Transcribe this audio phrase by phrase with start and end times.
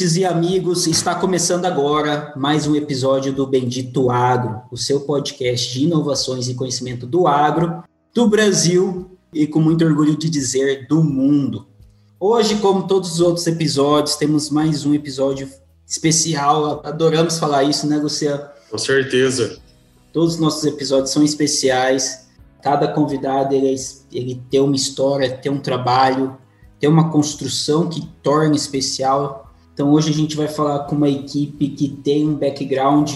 [0.00, 5.74] Ouvintes e amigos, está começando agora mais um episódio do Bendito Agro, o seu podcast
[5.74, 11.04] de inovações e conhecimento do agro, do Brasil e com muito orgulho de dizer do
[11.04, 11.66] mundo.
[12.18, 15.50] Hoje, como todos os outros episódios, temos mais um episódio
[15.86, 18.44] especial, adoramos falar isso, né, Luciano?
[18.70, 19.58] Com certeza.
[20.14, 22.26] Todos os nossos episódios são especiais,
[22.62, 23.76] cada convidado ele, é
[24.10, 26.38] ele tem uma história, tem um trabalho,
[26.78, 29.49] tem uma construção que torna especial.
[29.72, 33.12] Então hoje a gente vai falar com uma equipe que tem um background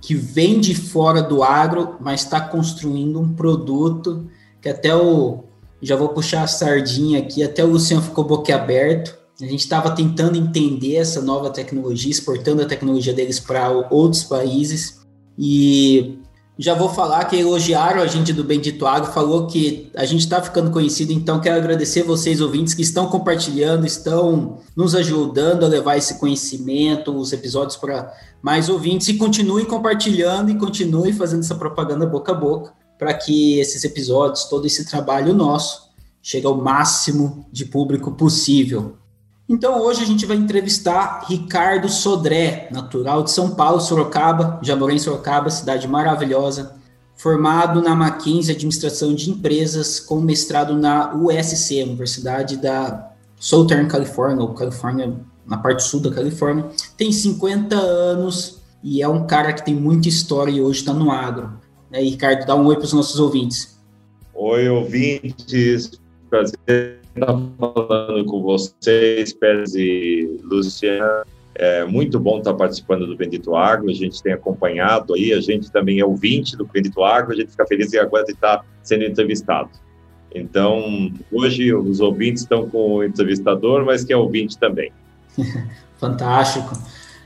[0.00, 4.26] que vem de fora do agro, mas está construindo um produto
[4.60, 5.44] que até o
[5.82, 9.18] já vou puxar a sardinha aqui, até o Luciano ficou boquiaberto.
[9.40, 15.00] A gente estava tentando entender essa nova tecnologia, exportando a tecnologia deles para outros países.
[15.38, 16.18] E
[16.62, 20.42] já vou falar que elogiaram a gente do Bendito Agro, falou que a gente está
[20.42, 25.96] ficando conhecido, então quero agradecer vocês, ouvintes, que estão compartilhando, estão nos ajudando a levar
[25.96, 32.04] esse conhecimento, os episódios para mais ouvintes, e continue compartilhando e continue fazendo essa propaganda
[32.04, 35.88] boca a boca, para que esses episódios, todo esse trabalho nosso,
[36.22, 38.98] chegue ao máximo de público possível.
[39.50, 44.94] Então hoje a gente vai entrevistar Ricardo Sodré, natural de São Paulo, Sorocaba, já morei
[44.94, 46.76] em Sorocaba, cidade maravilhosa,
[47.16, 54.54] formado na Mackenzie Administração de Empresas, com mestrado na USC, Universidade da Southern California, ou
[54.54, 56.66] Califórnia, na parte sul da Califórnia.
[56.96, 61.10] Tem 50 anos e é um cara que tem muita história e hoje está no
[61.10, 61.54] agro.
[61.90, 63.76] Né, Ricardo, dá um oi para os nossos ouvintes.
[64.32, 65.90] Oi, ouvintes.
[66.30, 71.26] Prazer estar falando com vocês, Pérez e Luciana.
[71.56, 75.70] É muito bom estar participando do Bendito Agro, a gente tem acompanhado aí, a gente
[75.70, 79.04] também é ouvinte do Bendito Agro, a gente fica feliz e agora de estar sendo
[79.04, 79.68] entrevistado.
[80.32, 84.92] Então, hoje os ouvintes estão com o entrevistador, mas que é ouvinte também.
[85.98, 86.72] Fantástico.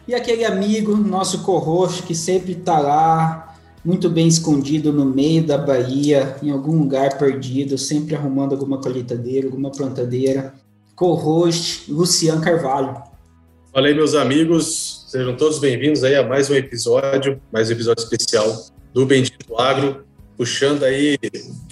[0.09, 3.44] E aquele amigo, nosso co que sempre está lá,
[3.84, 9.46] muito bem escondido no meio da Bahia, em algum lugar perdido, sempre arrumando alguma colheitadeira,
[9.46, 10.54] alguma plantadeira.
[10.96, 13.02] Co-host Luciano Carvalho.
[13.72, 18.02] Fala aí, meus amigos, sejam todos bem-vindos aí a mais um episódio, mais um episódio
[18.02, 20.04] especial do Bendito Agro,
[20.38, 21.18] puxando aí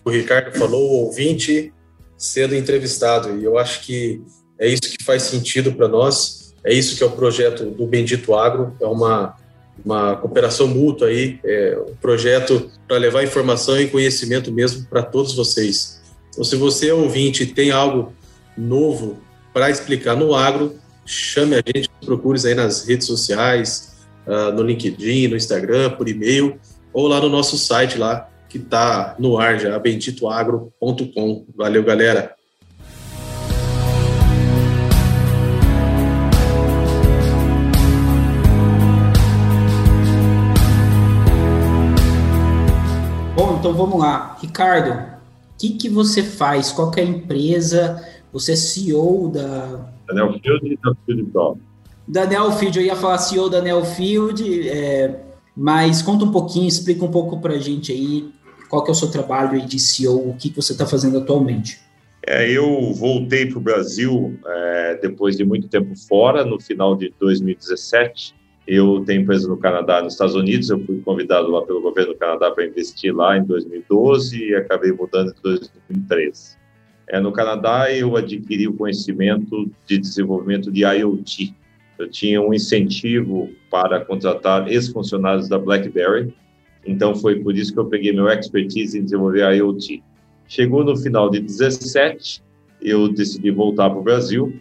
[0.05, 1.73] o Ricardo falou, o ouvinte
[2.19, 3.39] sendo entrevistado.
[3.39, 4.21] E eu acho que
[4.59, 8.35] é isso que faz sentido para nós, é isso que é o projeto do Bendito
[8.35, 9.37] Agro, é uma
[9.85, 15.35] uma cooperação mútua aí, é, um projeto para levar informação e conhecimento mesmo para todos
[15.35, 16.01] vocês.
[16.31, 18.13] Então, se você é ouvinte tem algo
[18.57, 19.19] novo
[19.53, 23.93] para explicar no agro, chame a gente, procure aí nas redes sociais,
[24.27, 26.59] uh, no LinkedIn, no Instagram, por e-mail,
[26.93, 31.47] ou lá no nosso site lá, que está no ar já, benditoagro.com.
[31.57, 32.35] Valeu, galera!
[43.63, 44.37] Então vamos lá.
[44.43, 46.73] Ricardo, o que, que você faz?
[46.73, 48.05] Qual é a empresa?
[48.33, 49.89] Você é CEO da...
[50.13, 51.59] Da Field e da Field Pro.
[52.09, 55.21] Da Field, eu ia falar CEO da Field, é,
[55.57, 58.33] mas conta um pouquinho, explica um pouco para a gente aí
[58.69, 61.19] qual que é o seu trabalho aí de CEO, o que, que você está fazendo
[61.19, 61.79] atualmente.
[62.27, 67.15] É, eu voltei para o Brasil é, depois de muito tempo fora, no final de
[67.21, 68.35] 2017,
[68.67, 70.71] eu tenho empresa no Canadá, nos Estados Unidos.
[70.71, 74.93] Eu fui convidado lá pelo governo do Canadá para investir lá em 2012 e acabei
[74.93, 76.57] mudando em 2013.
[77.09, 81.55] É, no Canadá, eu adquiri o conhecimento de desenvolvimento de IoT.
[81.99, 86.35] Eu tinha um incentivo para contratar ex-funcionários da BlackBerry,
[86.87, 90.03] então foi por isso que eu peguei meu expertise em desenvolver IoT.
[90.49, 92.43] Chegou no final de 17,
[92.81, 94.59] eu decidi voltar para o Brasil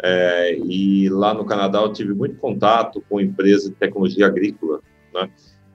[0.00, 4.80] é, e lá no Canadá eu tive muito contato com empresas de tecnologia agrícola,
[5.14, 5.30] né?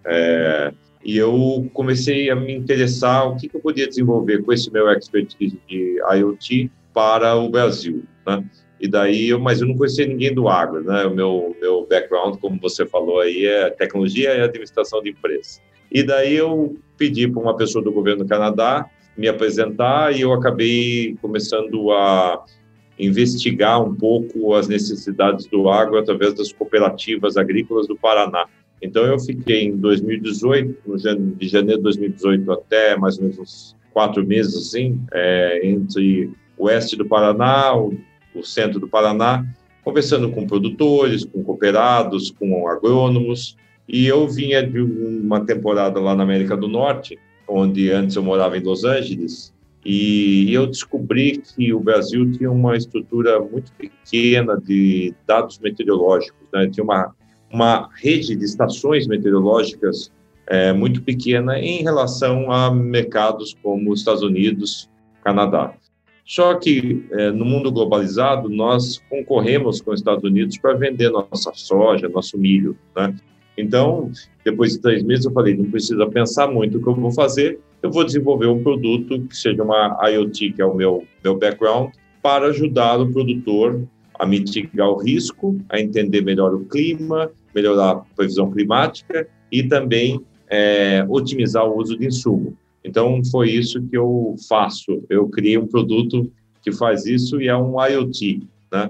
[0.05, 0.73] É,
[1.03, 4.89] e eu comecei a me interessar o que, que, eu podia desenvolver com esse meu
[4.91, 8.43] expertise de IoT para o Brasil, né?
[8.79, 11.05] E daí, eu, mas eu não conhecia ninguém do agro, né?
[11.05, 15.61] O meu, meu background, como você falou aí, é tecnologia e administração de empresas.
[15.91, 20.31] E daí eu pedi para uma pessoa do governo do Canadá me apresentar e eu
[20.31, 22.43] acabei começando a
[22.99, 28.45] investigar um pouco as necessidades do agro através das cooperativas agrícolas do Paraná.
[28.81, 30.97] Então, eu fiquei em 2018,
[31.35, 36.65] de janeiro de 2018 até mais ou menos uns quatro meses, assim, é, entre o
[36.65, 37.97] oeste do Paraná, o,
[38.35, 39.45] o centro do Paraná,
[39.83, 43.55] conversando com produtores, com cooperados, com agrônomos,
[43.87, 47.17] e eu vinha de uma temporada lá na América do Norte,
[47.47, 49.53] onde antes eu morava em Los Angeles,
[49.89, 56.69] e eu descobri que o Brasil tinha uma estrutura muito pequena de dados meteorológicos, né?
[56.69, 57.15] tinha uma,
[57.49, 60.11] uma rede de estações meteorológicas
[60.45, 64.89] é, muito pequena em relação a mercados como os Estados Unidos,
[65.23, 65.73] Canadá.
[66.25, 71.53] Só que é, no mundo globalizado, nós concorremos com os Estados Unidos para vender nossa
[71.53, 72.77] soja, nosso milho.
[72.93, 73.15] Né?
[73.57, 74.11] Então,
[74.43, 77.57] depois de três meses, eu falei: não precisa pensar muito o que eu vou fazer,
[77.81, 81.91] eu vou desenvolver um produto que seja uma IoT, que é o meu, meu background,
[82.21, 83.81] para ajudar o produtor
[84.19, 90.19] a mitigar o risco, a entender melhor o clima, melhorar a previsão climática e também
[90.49, 92.57] é, otimizar o uso de insumo.
[92.83, 95.03] Então, foi isso que eu faço.
[95.09, 96.31] Eu criei um produto
[96.61, 98.43] que faz isso e é um IoT.
[98.71, 98.89] Né?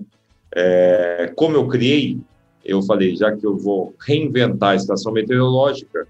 [0.56, 2.18] É, como eu criei,
[2.64, 6.08] eu falei, já que eu vou reinventar a estação meteorológica,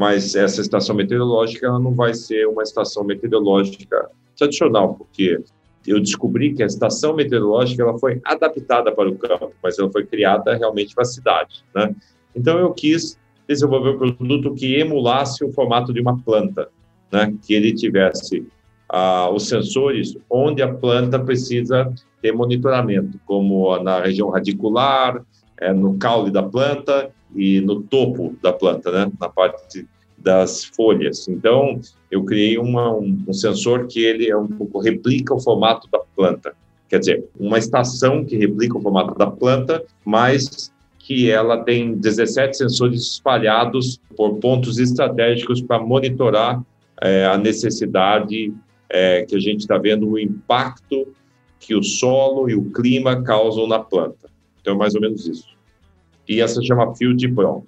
[0.00, 5.44] mas essa estação meteorológica ela não vai ser uma estação meteorológica tradicional, porque
[5.86, 10.06] eu descobri que a estação meteorológica ela foi adaptada para o campo, mas ela foi
[10.06, 11.94] criada realmente para a cidade, né?
[12.34, 16.70] Então eu quis desenvolver um produto que emulasse o formato de uma planta,
[17.12, 17.36] né?
[17.42, 18.46] Que ele tivesse
[18.88, 21.92] ah, os sensores onde a planta precisa
[22.22, 25.22] ter monitoramento, como na região radicular,
[25.58, 29.12] é, no caule da planta e no topo da planta, né?
[29.20, 29.86] Na parte
[30.16, 31.28] das folhas.
[31.28, 31.80] Então,
[32.10, 35.98] eu criei uma, um, um, sensor que ele é um pouco replica o formato da
[35.98, 36.54] planta.
[36.88, 42.56] Quer dizer, uma estação que replica o formato da planta, mas que ela tem 17
[42.56, 46.62] sensores espalhados por pontos estratégicos para monitorar
[47.00, 48.52] é, a necessidade
[48.88, 51.08] é, que a gente está vendo, o impacto
[51.58, 54.28] que o solo e o clima causam na planta.
[54.60, 55.48] Então, é mais ou menos isso.
[56.30, 57.64] E essa chama Field Pro.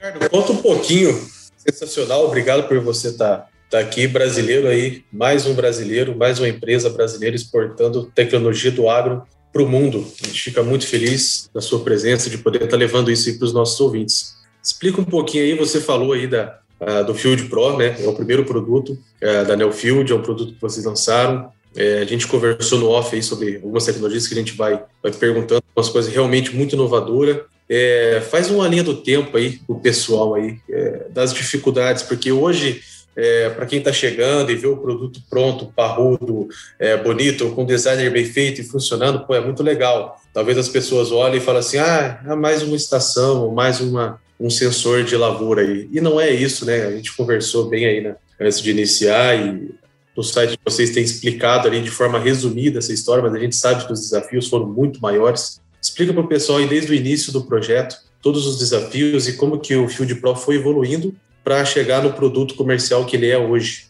[0.00, 1.12] Ricardo, conta um pouquinho
[1.56, 6.48] Sensacional, obrigado por você estar tá, tá aqui, brasileiro aí, mais um brasileiro, mais uma
[6.48, 9.22] empresa brasileira exportando tecnologia do agro
[9.52, 10.06] para o mundo.
[10.22, 13.44] A gente fica muito feliz da sua presença, de poder estar tá levando isso para
[13.44, 14.36] os nossos ouvintes.
[14.62, 17.96] Explica um pouquinho aí, você falou aí da, uh, do Field Pro, né?
[18.00, 21.50] É o primeiro produto uh, da Neofield, é um produto que vocês lançaram.
[21.76, 25.12] É, a gente conversou no off aí sobre algumas tecnologias que a gente vai, vai
[25.12, 27.42] perguntando, umas coisas realmente muito inovadoras.
[27.68, 32.80] É, faz uma linha do tempo aí, o pessoal aí, é, das dificuldades, porque hoje,
[33.14, 36.48] é, para quem está chegando e vê o produto pronto, parrudo,
[36.78, 40.18] é, bonito, com designer bem feito e funcionando, pô, é muito legal.
[40.32, 44.48] Talvez as pessoas olhem e falem assim, ah, é mais uma estação, mais uma, um
[44.48, 45.88] sensor de lavoura aí.
[45.92, 46.86] E não é isso, né?
[46.86, 49.74] A gente conversou bem aí né, antes de iniciar e
[50.16, 53.86] no site vocês tem explicado ali de forma resumida essa história, mas a gente sabe
[53.86, 55.60] que os desafios foram muito maiores.
[55.80, 59.58] Explica para o pessoal aí desde o início do projeto todos os desafios e como
[59.58, 61.14] que o Field Pro foi evoluindo
[61.44, 63.86] para chegar no produto comercial que ele é hoje.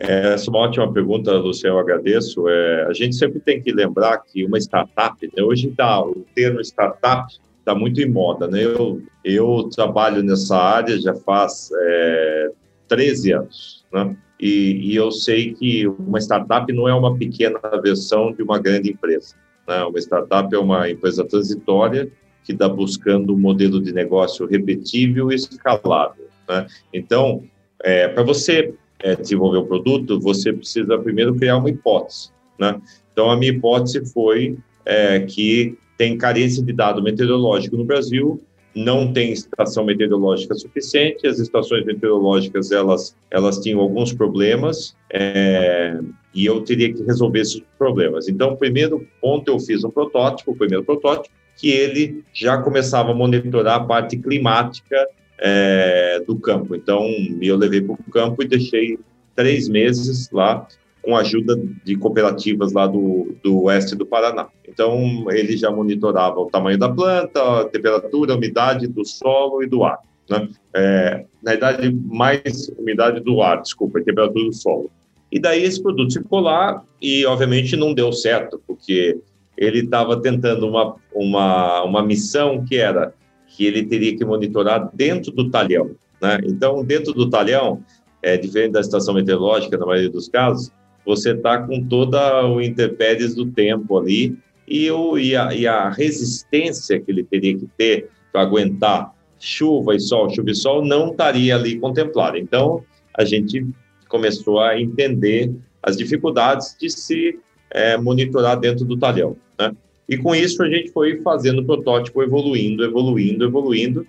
[0.00, 2.48] É, essa é uma ótima pergunta, Luciano, eu agradeço.
[2.48, 6.60] É, a gente sempre tem que lembrar que uma startup, né, hoje tá, o termo
[6.60, 8.46] startup está muito em moda.
[8.46, 8.64] Né?
[8.64, 12.50] Eu, eu trabalho nessa área já faz é,
[12.86, 13.84] 13 anos.
[13.92, 14.16] Né?
[14.40, 18.90] E, e eu sei que uma startup não é uma pequena versão de uma grande
[18.90, 19.34] empresa.
[19.68, 19.84] Né?
[19.84, 22.10] Uma startup é uma empresa transitória
[22.42, 26.26] que está buscando um modelo de negócio repetível e escalável.
[26.48, 26.66] Né?
[26.94, 27.44] Então,
[27.80, 32.30] é, para você é, desenvolver um produto, você precisa primeiro criar uma hipótese.
[32.58, 32.80] Né?
[33.12, 34.56] Então, a minha hipótese foi
[34.86, 38.40] é, que tem carência de dado meteorológico no Brasil,
[38.84, 45.98] não tem estação meteorológica suficiente, as estações meteorológicas elas, elas tinham alguns problemas, é,
[46.34, 48.28] e eu teria que resolver esses problemas.
[48.28, 53.14] Então, primeiro ponto, eu fiz um protótipo, o primeiro protótipo, que ele já começava a
[53.14, 55.08] monitorar a parte climática
[55.38, 56.76] é, do campo.
[56.76, 57.04] Então,
[57.40, 58.98] eu levei para o campo e deixei
[59.34, 60.66] três meses lá
[61.08, 64.48] com a ajuda de cooperativas lá do, do oeste do Paraná.
[64.68, 69.66] Então, ele já monitorava o tamanho da planta, a temperatura, a umidade do solo e
[69.66, 69.98] do ar.
[70.28, 70.46] Né?
[70.74, 74.90] É, na verdade, mais umidade do ar, desculpa, temperatura do solo.
[75.32, 79.18] E daí esse produto ficou lá e, obviamente, não deu certo, porque
[79.56, 83.14] ele estava tentando uma, uma, uma missão que era
[83.46, 85.92] que ele teria que monitorar dentro do talhão.
[86.20, 86.38] Né?
[86.44, 87.82] Então, dentro do talhão,
[88.22, 90.70] é diferente da estação meteorológica, na maioria dos casos,
[91.08, 94.36] você está com toda o intempéries do tempo ali
[94.68, 99.94] e, o, e, a, e a resistência que ele teria que ter para aguentar chuva
[99.94, 102.38] e sol, chuva e sol, não estaria ali contemplada.
[102.38, 102.84] Então,
[103.16, 103.66] a gente
[104.06, 105.50] começou a entender
[105.82, 107.38] as dificuldades de se
[107.70, 109.34] é, monitorar dentro do talhão.
[109.58, 109.74] Né?
[110.06, 114.06] E com isso a gente foi fazendo o protótipo, evoluindo, evoluindo, evoluindo,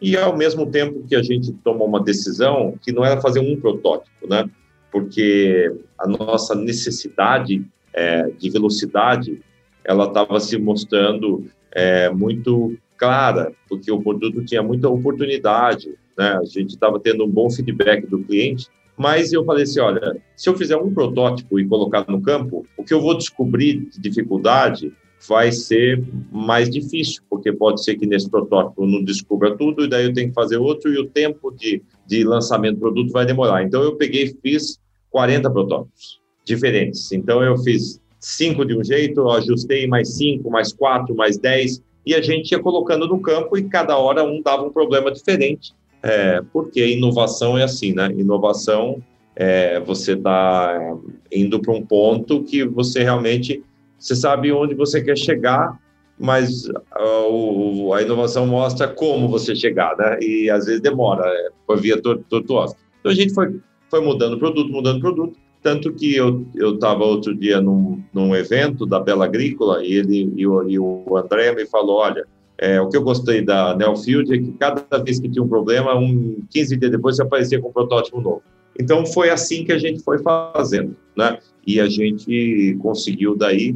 [0.00, 3.58] e ao mesmo tempo que a gente tomou uma decisão que não era fazer um
[3.58, 4.48] protótipo, né?
[4.96, 7.62] Porque a nossa necessidade
[7.92, 9.42] é, de velocidade,
[9.84, 16.38] ela estava se mostrando é, muito clara, porque o produto tinha muita oportunidade, né?
[16.40, 20.48] A gente estava tendo um bom feedback do cliente, mas eu falei assim, olha, se
[20.48, 24.94] eu fizer um protótipo e colocar no campo, o que eu vou descobrir de dificuldade
[25.28, 29.88] vai ser mais difícil, porque pode ser que nesse protótipo eu não descubra tudo e
[29.88, 33.26] daí eu tenho que fazer outro e o tempo de, de lançamento do produto vai
[33.26, 33.62] demorar.
[33.62, 34.78] Então eu peguei fiz
[35.16, 37.10] 40 protótipos diferentes.
[37.10, 42.14] Então eu fiz cinco de um jeito, ajustei mais cinco, mais quatro, mais dez e
[42.14, 46.42] a gente ia colocando no campo e cada hora um dava um problema diferente, é,
[46.52, 48.12] porque inovação é assim, né?
[48.12, 49.02] Inovação
[49.34, 50.94] é você está
[51.32, 53.64] indo para um ponto que você realmente
[53.98, 55.80] você sabe onde você quer chegar,
[56.18, 60.18] mas uh, a inovação mostra como você chegar, né?
[60.20, 62.76] E às vezes demora, é, por via tortuosa.
[63.00, 63.58] Então a gente foi,
[63.90, 69.00] foi mudando produto, mudando produto, tanto que eu estava outro dia num, num evento da
[69.00, 72.24] Bela Agrícola e ele e o, e o André me falou, olha,
[72.58, 75.94] é, o que eu gostei da Nelfield é que cada vez que tinha um problema,
[75.94, 78.42] um 15 dias depois você aparecia com um protótipo novo.
[78.78, 81.38] Então foi assim que a gente foi fazendo, né?
[81.66, 83.74] E a gente conseguiu daí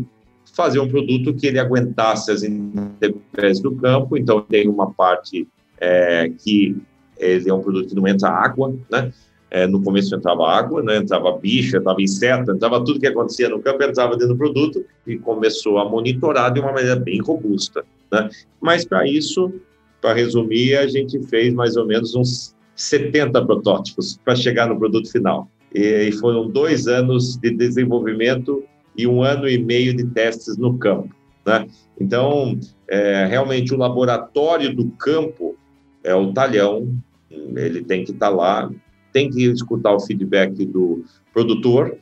[0.53, 4.17] fazer um produto que ele aguentasse as intempéries do campo.
[4.17, 5.49] Então tem uma parte
[5.79, 6.77] é, que
[7.19, 9.13] ele é um produto que não entra água, né?
[9.51, 10.99] É, no começo entrava água, né?
[10.99, 15.19] entrava bicho, entrava inseto, entrava tudo que acontecia no campo, entrava dentro do produto e
[15.19, 17.85] começou a monitorar de uma maneira bem robusta.
[18.13, 18.29] Né?
[18.61, 19.53] Mas para isso,
[20.01, 25.11] para resumir, a gente fez mais ou menos uns 70 protótipos para chegar no produto
[25.11, 25.49] final.
[25.75, 28.65] E foram dois anos de desenvolvimento
[28.97, 31.15] e um ano e meio de testes no campo.
[31.47, 31.67] Né?
[32.01, 35.57] Então, é, realmente, o laboratório do campo
[36.03, 36.97] é o talhão,
[37.31, 38.71] ele tem que estar tá lá,
[39.13, 41.97] tem que escutar o feedback do produtor,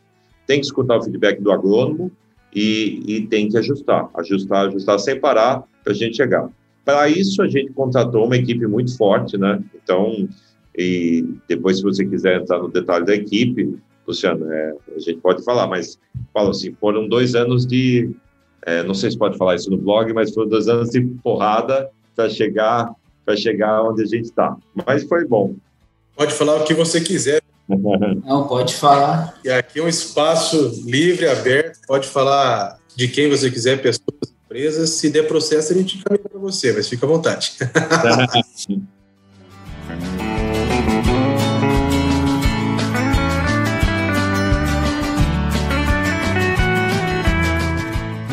[0.47, 2.11] tem que escutar o feedback do agrônomo
[2.55, 6.49] e, e tem que ajustar, ajustar, ajustar sem parar para a gente chegar.
[6.85, 9.63] Para isso, a gente contratou uma equipe muito forte, né?
[9.75, 10.29] Então,
[10.77, 15.45] e depois, se você quiser entrar no detalhe da equipe, Luciano, é, a gente pode
[15.45, 15.99] falar, mas
[16.33, 18.11] fala assim, foram dois anos de,
[18.65, 21.91] é, não sei se pode falar isso no blog, mas foram dois anos de porrada
[22.17, 22.91] para chegar
[23.29, 24.57] para chegar onde a gente está.
[24.87, 25.55] Mas foi bom.
[26.19, 27.41] Pode falar o que você quiser.
[28.27, 29.39] Não, pode falar.
[29.45, 31.79] E aqui é um espaço livre, aberto.
[31.87, 34.91] Pode falar de quem você quiser, pessoas, empresas.
[34.91, 37.53] Se der processo, a gente encaminha para você, mas fica à vontade.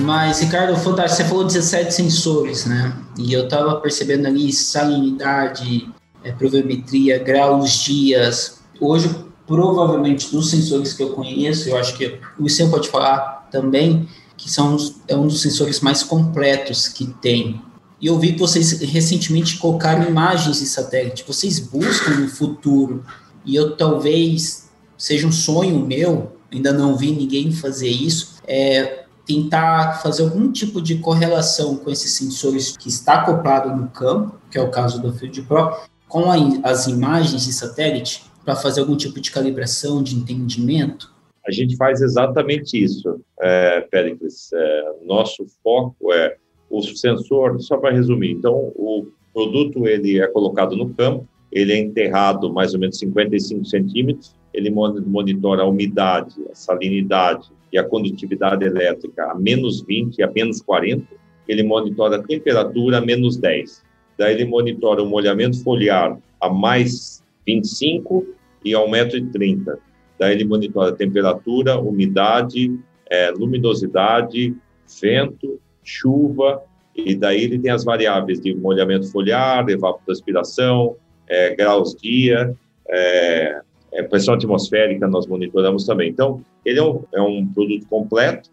[0.02, 1.24] Mas, Ricardo, fantástico.
[1.24, 2.96] Você falou 17 sensores, né?
[3.18, 5.90] E eu estava percebendo ali salinidade,
[6.26, 8.60] é, provemetria, graus, dias.
[8.82, 9.16] Hoje,
[9.46, 14.50] provavelmente, dos sensores que eu conheço, eu acho que o ICEM pode falar também, que
[14.50, 14.76] são,
[15.08, 17.62] é um dos sensores mais completos que tem.
[18.02, 21.24] E eu vi que vocês recentemente colocaram imagens de satélite.
[21.26, 23.06] Vocês buscam no futuro,
[23.46, 24.68] e eu talvez
[24.98, 30.82] seja um sonho meu, ainda não vi ninguém fazer isso, é tentar fazer algum tipo
[30.82, 35.12] de correlação com esses sensores que está acoplado no campo, que é o caso do
[35.14, 35.76] Field Pro,
[36.08, 36.30] com
[36.64, 41.14] as imagens de satélite, para fazer algum tipo de calibração, de entendimento?
[41.48, 44.52] A gente faz exatamente isso, é, Pericles.
[44.54, 46.38] É, nosso foco é
[46.70, 51.80] o sensor, só para resumir, então o produto ele é colocado no campo, ele é
[51.80, 58.64] enterrado mais ou menos 55 centímetros, ele monitora a umidade, a salinidade, e a condutividade
[58.64, 61.06] elétrica a menos 20 a menos 40,
[61.46, 63.84] ele monitora a temperatura a menos 10.
[64.18, 68.26] Daí ele monitora o molhamento foliar a mais 25
[68.64, 69.78] e ao metro e 30.
[70.18, 72.78] Daí ele monitora temperatura, umidade,
[73.10, 74.56] é, luminosidade,
[75.02, 76.64] vento, chuva,
[76.96, 80.96] e daí ele tem as variáveis de molhamento foliar, evapotranspiração,
[81.28, 82.56] é, graus dia,
[82.88, 86.10] é, é, pressão atmosférica nós monitoramos também.
[86.10, 88.50] Então, ele é um, é um produto completo,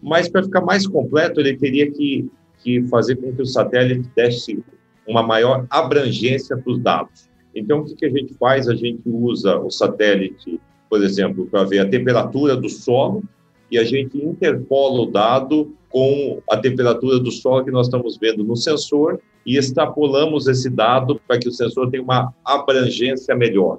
[0.00, 2.30] mas para ficar mais completo, ele teria que,
[2.62, 4.62] que fazer com que o satélite desse
[5.06, 7.28] uma maior abrangência para os dados.
[7.54, 8.68] Então, o que, que a gente faz?
[8.68, 13.22] A gente usa o satélite, por exemplo, para ver a temperatura do solo
[13.70, 18.44] e a gente interpola o dado com a temperatura do solo que nós estamos vendo
[18.44, 23.78] no sensor e extrapolamos esse dado para que o sensor tenha uma abrangência melhor.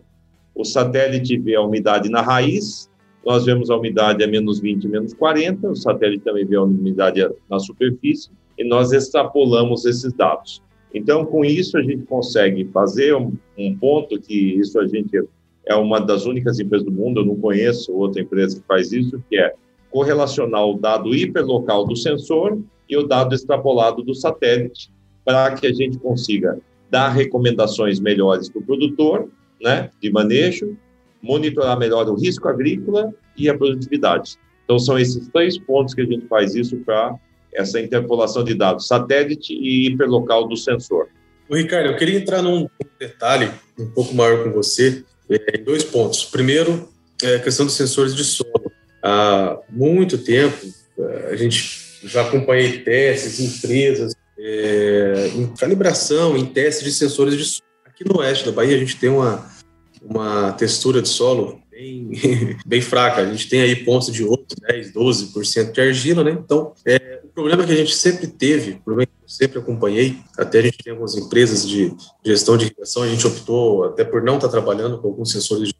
[0.55, 2.89] O satélite vê a umidade na raiz,
[3.25, 7.27] nós vemos a umidade a menos 20, menos 40, o satélite também vê a umidade
[7.49, 10.61] na superfície, e nós extrapolamos esses dados.
[10.93, 15.17] Então, com isso, a gente consegue fazer um, um ponto que isso a gente
[15.65, 19.23] é uma das únicas empresas do mundo, eu não conheço outra empresa que faz isso,
[19.29, 19.53] que é
[19.89, 22.59] correlacionar o dado hiperlocal do sensor
[22.89, 24.91] e o dado extrapolado do satélite,
[25.23, 26.59] para que a gente consiga
[26.89, 29.29] dar recomendações melhores para o produtor,
[29.61, 30.77] né, de manejo,
[31.21, 34.37] monitorar melhor o risco agrícola e a produtividade.
[34.65, 37.15] Então, são esses três pontos que a gente faz isso para
[37.55, 41.07] essa interpolação de dados, satélite e hiperlocal do sensor.
[41.49, 42.67] O Ricardo, eu queria entrar num
[42.99, 46.23] detalhe um pouco maior com você, é, em dois pontos.
[46.25, 46.87] Primeiro,
[47.21, 48.71] é a questão dos sensores de solo.
[49.01, 50.57] Há muito tempo,
[50.97, 57.45] é, a gente já acompanhei testes, empresas, é, em calibração, em testes de sensores de
[57.45, 57.67] solo.
[57.85, 59.47] Aqui no oeste da Bahia, a gente tem uma,
[60.01, 62.09] uma textura de solo bem,
[62.65, 63.21] bem fraca.
[63.21, 66.31] A gente tem aí pontos de 8, 10, 12% de argila, né?
[66.31, 70.61] Então, é, problema que a gente sempre teve, problema que eu sempre acompanhei, até a
[70.61, 74.49] gente tem algumas empresas de gestão de irrigação, a gente optou até por não estar
[74.49, 75.75] trabalhando com alguns sensores de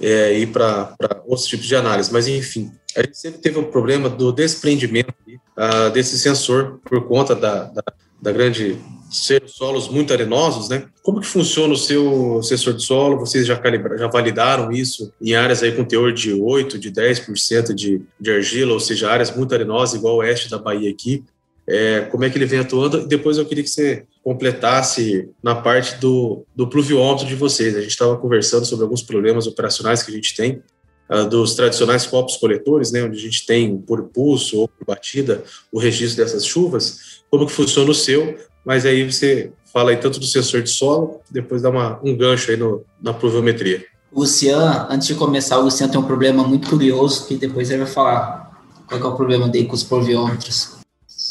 [0.00, 0.94] é, ir para
[1.26, 2.12] outros tipos de análise.
[2.12, 7.34] Mas, enfim, a gente sempre teve um problema do desprendimento uh, desse sensor por conta
[7.34, 7.82] da, da,
[8.20, 8.78] da grande
[9.10, 10.86] ser solos muito arenosos, né?
[11.02, 13.18] Como que funciona o seu sensor de solo?
[13.18, 17.72] Vocês já, calibra, já validaram isso em áreas aí com teor de 8, de 10%
[17.72, 21.24] de, de argila, ou seja, áreas muito arenosas, igual o oeste da Bahia aqui.
[21.68, 23.00] É, como é que ele vem atuando?
[23.00, 27.76] E depois eu queria que você completasse na parte do, do pluviômetro de vocês.
[27.76, 30.62] A gente estava conversando sobre alguns problemas operacionais que a gente tem,
[31.10, 35.42] uh, dos tradicionais copos coletores, né, onde a gente tem por pulso ou por batida
[35.72, 37.20] o registro dessas chuvas.
[37.30, 38.36] Como que funciona o seu?
[38.66, 42.50] Mas aí você fala aí tanto do sensor de solo, depois dá uma, um gancho
[42.50, 43.84] aí no, na pluviometria.
[44.12, 47.92] Lucian, antes de começar, o Lucian tem um problema muito curioso que depois ele vai
[47.92, 50.78] falar qual é o problema dele com os pluviômetros.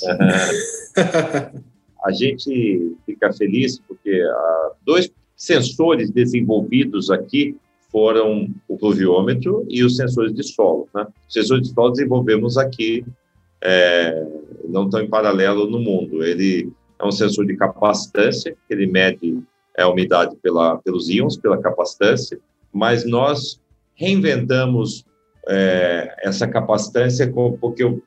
[2.06, 7.58] a gente fica feliz porque uh, dois sensores desenvolvidos aqui
[7.91, 10.88] foram o pluviômetro e os sensores de solo.
[10.93, 11.06] Né?
[11.28, 13.04] Os sensores de solo desenvolvemos aqui,
[13.62, 14.26] é,
[14.69, 16.24] não estão em paralelo no mundo.
[16.24, 19.40] Ele é um sensor de capacitância, que ele mede
[19.78, 22.40] a umidade pela, pelos íons, pela capacitância,
[22.72, 23.60] mas nós
[23.96, 25.06] reinventamos
[25.48, 27.32] é, essa capacitância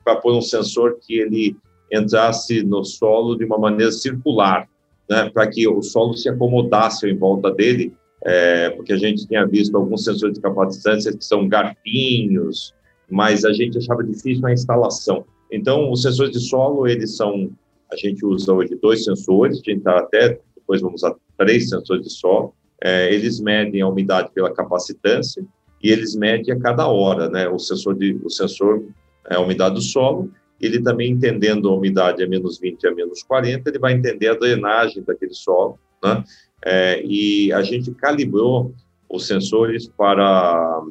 [0.05, 1.57] para pôr um sensor que ele
[1.92, 4.68] entrasse no solo de uma maneira circular,
[5.09, 9.46] né, para que o solo se acomodasse em volta dele, é, porque a gente tinha
[9.46, 12.74] visto alguns sensores de capacitância que são garfinhos,
[13.11, 15.24] mas a gente achava difícil a instalação.
[15.51, 17.51] Então, os sensores de solo, eles são
[17.92, 22.05] a gente usa hoje dois sensores, a gente está até, depois vamos usar três sensores
[22.05, 22.55] de solo.
[22.83, 25.44] É, eles medem a umidade pela capacitância
[25.83, 27.48] e eles medem a cada hora, né?
[27.48, 28.85] O sensor, de, o sensor
[29.29, 33.22] é a umidade do solo, ele também entendendo a umidade a menos 20 a menos
[33.22, 36.22] 40, ele vai entender a drenagem daquele solo, né?
[36.64, 38.74] É, e a gente calibrou
[39.09, 40.83] os sensores para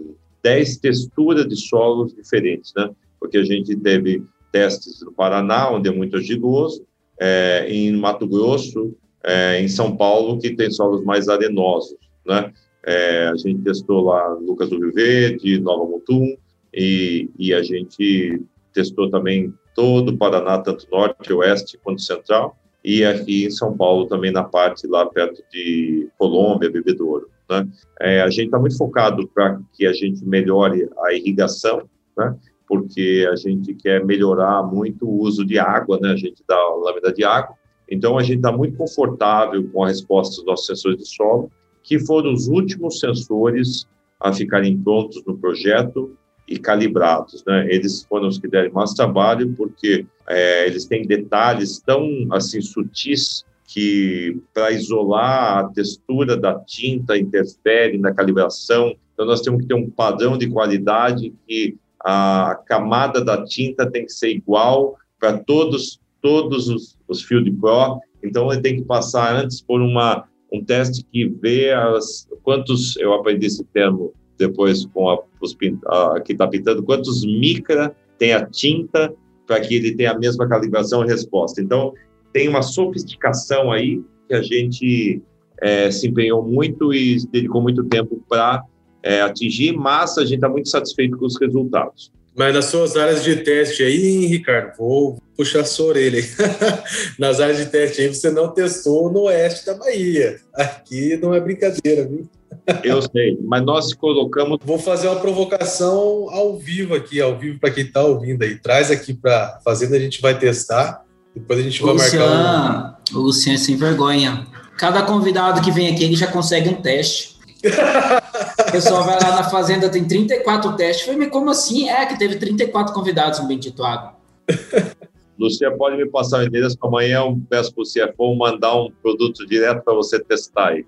[0.42, 2.90] 10 texturas de solos diferentes, né?
[3.20, 6.87] Porque a gente teve testes no Paraná, onde é muito argiloso,
[7.20, 12.52] é, em Mato Grosso, é, em São Paulo, que tem solos mais arenosos, né?
[12.86, 16.38] É, a gente testou lá Lucas do Rio Verde, Nova Mutum,
[16.74, 18.42] e, e a gente
[18.74, 24.08] testou também todo o Paraná, tanto norte, oeste quanto central, e aqui em São Paulo
[24.08, 27.30] também na parte lá perto de Colômbia, Bebedouro.
[27.50, 27.68] Né?
[28.00, 32.36] É, a gente está muito focado para que a gente melhore a irrigação, né?
[32.68, 36.12] Porque a gente quer melhorar muito o uso de água, né?
[36.12, 37.56] A gente dá lâmina de água.
[37.90, 41.50] Então, a gente está muito confortável com a resposta dos nossos sensores de solo,
[41.82, 43.88] que foram os últimos sensores
[44.20, 47.44] a ficarem prontos no projeto e calibrados.
[47.46, 47.68] Né?
[47.70, 53.46] Eles foram os que deram mais trabalho, porque é, eles têm detalhes tão assim sutis
[53.66, 58.96] que para isolar a textura da tinta interfere na calibração.
[59.14, 61.76] Então nós temos que ter um padrão de qualidade que
[62.10, 68.00] a camada da tinta tem que ser igual para todos todos os, os Field Pro,
[68.24, 73.14] então ele tem que passar antes por uma um teste que vê as, quantos, eu
[73.14, 78.46] aprendi esse termo depois com a, os, a, que está pintando, quantos micra tem a
[78.46, 79.14] tinta
[79.46, 81.62] para que ele tenha a mesma calibração e resposta.
[81.62, 81.94] Então,
[82.32, 85.22] tem uma sofisticação aí que a gente
[85.62, 88.64] é, se empenhou muito e dedicou muito tempo para
[89.08, 92.12] é, atingir, mas a gente está muito satisfeito com os resultados.
[92.36, 96.22] Mas nas suas áreas de teste aí, Ricardo, vou puxar a sua orelha.
[97.18, 100.38] nas áreas de teste aí, você não testou no oeste da Bahia.
[100.54, 102.30] Aqui não é brincadeira, viu?
[102.84, 104.60] Eu sei, mas nós colocamos.
[104.64, 108.56] Vou fazer uma provocação ao vivo aqui, ao vivo para quem está ouvindo aí.
[108.60, 111.04] Traz aqui para a Fazenda, a gente vai testar.
[111.34, 113.00] Depois a gente vai Luciano, marcar.
[113.14, 113.18] Um...
[113.18, 114.46] O Luciano é sem vergonha.
[114.78, 117.37] Cada convidado que vem aqui, ele já consegue um teste.
[117.64, 121.08] O pessoal vai lá na fazenda, tem 34 testes.
[121.08, 121.90] Eu falei, mas como assim?
[121.90, 124.16] É que teve 34 convidados no Bendito Água.
[125.40, 129.46] Lucia, pode me passar o endereço amanhã eu peço para o CFO mandar um produto
[129.46, 130.86] direto para você testar aí.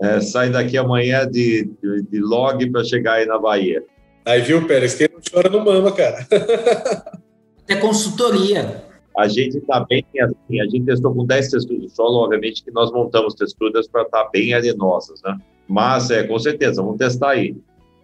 [0.00, 3.84] É, sai daqui amanhã de, de, de log para chegar aí na Bahia.
[4.24, 4.94] Aí, viu, Pérez?
[4.94, 6.26] Quem não chora não mama, cara.
[7.68, 8.84] É consultoria.
[9.16, 12.70] A gente está bem assim, a gente testou com 10 texturas de solo, obviamente que
[12.72, 15.38] nós montamos texturas para estar tá bem arenosas, né?
[15.70, 17.54] Mas, é, com certeza, vamos testar aí.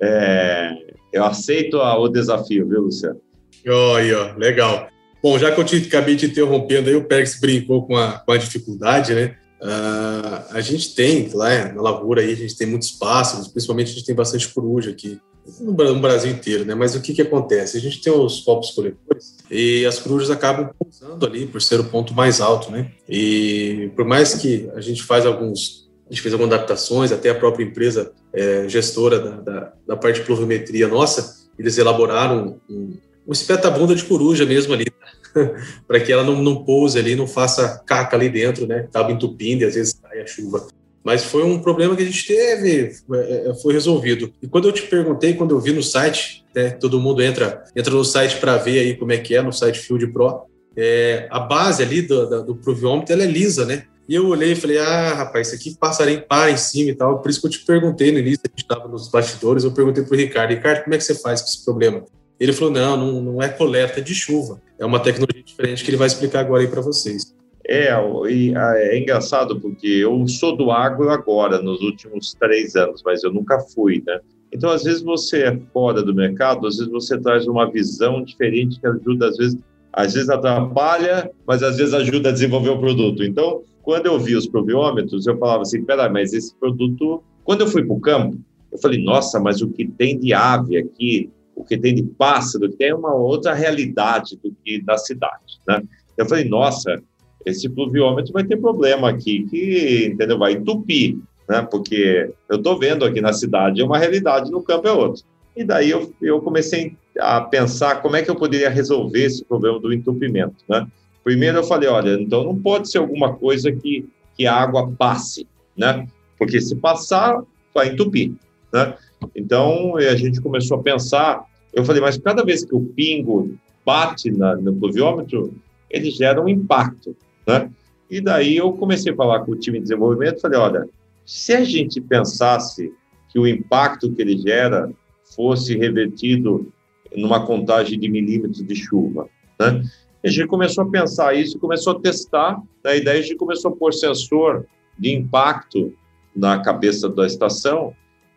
[0.01, 0.73] É,
[1.13, 3.21] eu aceito a, o desafio, viu, Luciano?
[3.67, 4.89] Oi, ó, legal.
[5.21, 8.31] Bom, já que eu te, acabei te interrompendo aí, o Perks brincou com a, com
[8.31, 9.35] a dificuldade, né?
[9.61, 13.95] Uh, a gente tem, lá na lavoura aí, a gente tem muitos pássaros, principalmente a
[13.95, 15.19] gente tem bastante coruja aqui,
[15.59, 16.75] no, no Brasil inteiro, né?
[16.77, 17.77] Mas o que que acontece?
[17.77, 21.85] A gente tem os copos coletores e as corujas acabam pousando ali por ser o
[21.85, 22.93] ponto mais alto, né?
[23.09, 27.35] E por mais que a gente faz alguns a gente fez algumas adaptações, até a
[27.35, 33.33] própria empresa é, gestora da, da, da, parte de pluviometria nossa, eles elaboraram um, um
[33.33, 34.87] espeta-bunda de coruja mesmo ali,
[35.87, 38.87] para que ela não, não pouse ali, não faça caca ali dentro, né?
[38.89, 40.69] Acaba entupindo e às vezes cai a chuva.
[41.03, 44.33] Mas foi um problema que a gente teve, é, é, foi resolvido.
[44.43, 47.95] E quando eu te perguntei, quando eu vi no site, né, todo mundo entra, entra
[47.95, 51.41] no site para ver aí como é que é, no site Field Pro, é, a
[51.41, 53.85] base ali do, do, do pluviômetro ela é lisa, né?
[54.09, 57.21] E eu olhei e falei, ah, rapaz, isso aqui passarinho para em cima e tal.
[57.21, 60.05] Por isso que eu te perguntei no início, a gente estava nos bastidores, eu perguntei
[60.05, 62.05] para o Ricardo, Ricardo, como é que você faz com esse problema?
[62.39, 64.61] Ele falou, não, não, não é coleta de chuva.
[64.79, 67.35] É uma tecnologia diferente que ele vai explicar agora aí para vocês.
[67.69, 73.33] É, é engraçado porque eu sou do agro agora, nos últimos três anos, mas eu
[73.33, 74.21] nunca fui, né?
[74.53, 78.79] Então, às vezes você é fora do mercado, às vezes você traz uma visão diferente
[78.79, 79.59] que ajuda, às vezes,
[79.93, 83.25] às vezes atrapalha, mas às vezes ajuda a desenvolver o produto.
[83.25, 87.23] Então, quando eu vi os probiômetros, eu falava assim, peraí, mas esse produto...
[87.45, 88.37] Quando eu fui para o campo,
[88.73, 92.69] eu falei, nossa, mas o que tem de ave aqui, o que tem de pássaro,
[92.69, 95.81] tem uma outra realidade do que na cidade, né?
[96.19, 97.01] Eu falei, nossa,
[97.45, 100.37] esse pluviômetro vai ter problema aqui, que, entendeu?
[100.37, 101.17] Vai entupir,
[101.49, 101.63] né?
[101.63, 105.23] Porque eu estou vendo aqui na cidade é uma realidade, no campo é outra.
[105.57, 109.79] E daí eu, eu comecei a pensar como é que eu poderia resolver esse problema
[109.79, 110.85] do entupimento, né?
[111.27, 115.45] Primeiro eu falei, olha, então não pode ser alguma coisa que, que a água passe,
[115.77, 116.07] né?
[116.39, 117.43] Porque se passar,
[117.75, 118.33] vai entupir,
[118.73, 118.95] né?
[119.35, 124.31] Então a gente começou a pensar, eu falei, mas cada vez que o pingo bate
[124.31, 125.53] na, no pluviômetro,
[125.91, 127.73] ele gera um impacto, né?
[128.09, 130.89] E daí eu comecei a falar com o time de desenvolvimento, falei, olha,
[131.25, 132.93] se a gente pensasse
[133.31, 134.93] que o impacto que ele gera
[135.35, 136.73] fosse revertido
[137.17, 139.83] numa contagem de milímetros de chuva, né?
[140.27, 143.77] A gente começou a pensar isso, começou a testar, daí, daí a gente começou a
[143.77, 144.67] pôr sensor
[144.99, 145.93] de impacto
[146.35, 147.95] na cabeça da estação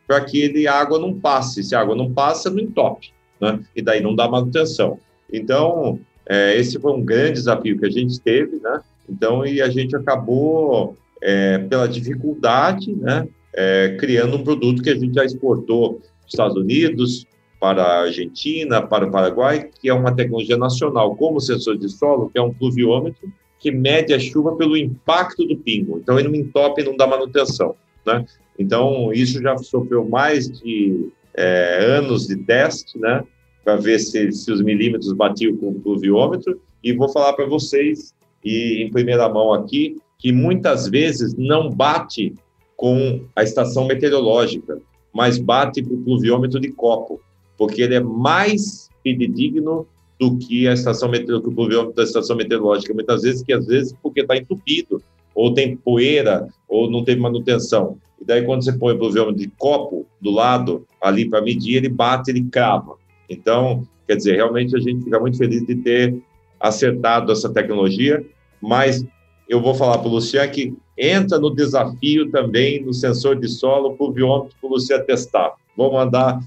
[0.08, 1.64] para que ele, a água não passe.
[1.64, 3.60] Se a água não passa, não entope, né?
[3.76, 5.00] E daí não dá manutenção.
[5.32, 8.82] Então, é, esse foi um grande desafio que a gente teve, né?
[9.08, 13.28] Então, e a gente acabou, é, pela dificuldade, né?
[13.54, 17.26] É, criando um produto que a gente já exportou para os Estados Unidos,
[17.60, 22.30] para a Argentina, para o Paraguai, que é uma tecnologia nacional, como sensor de solo,
[22.30, 25.98] que é um pluviômetro que mede a chuva pelo impacto do pingo.
[25.98, 27.76] Então, ele não entope e não dá manutenção.
[28.06, 28.26] Né?
[28.58, 33.24] Então, isso já sofreu mais de é, anos de teste, né?
[33.64, 36.62] para ver se, se os milímetros batiam com o pluviômetro.
[36.82, 42.34] E vou falar para vocês, e em primeira mão aqui, que muitas vezes não bate
[42.78, 44.80] com a estação meteorológica,
[45.14, 47.20] mas bate com o pluviômetro de copo
[47.60, 49.86] porque ele é mais fidedigno
[50.18, 54.38] do que a estação meteorológica, da estação meteorológica, muitas vezes que às vezes porque está
[54.38, 55.04] entupido,
[55.36, 57.98] ou tem poeira, ou não tem manutenção.
[58.20, 61.90] E daí quando você põe o pluviômetro de copo do lado, ali para medir, ele
[61.90, 62.96] bate, ele crava.
[63.30, 66.18] Então, quer dizer, realmente a gente fica muito feliz de ter
[66.60, 68.26] acertado essa tecnologia,
[68.62, 69.06] mas
[69.48, 73.96] eu vou falar para o Luciano que entra no desafio também no sensor de solo,
[73.96, 75.54] pluviômetro, para o Luciano testar.
[75.76, 76.40] Vou mandar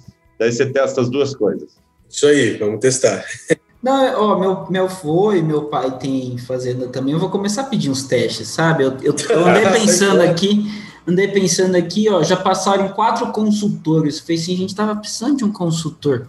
[0.43, 1.71] Daí você testa as duas coisas.
[2.11, 3.25] Isso aí, vamos testar.
[3.81, 7.15] Não, ó, meu, meu avô e meu pai tem fazenda também.
[7.15, 8.83] Eu vou começar a pedir uns testes, sabe?
[8.83, 10.69] Eu, eu, eu andei pensando aqui,
[11.07, 14.19] andei pensando aqui, ó, já passaram quatro consultores.
[14.19, 16.29] Falei assim, a gente tava precisando de um consultor.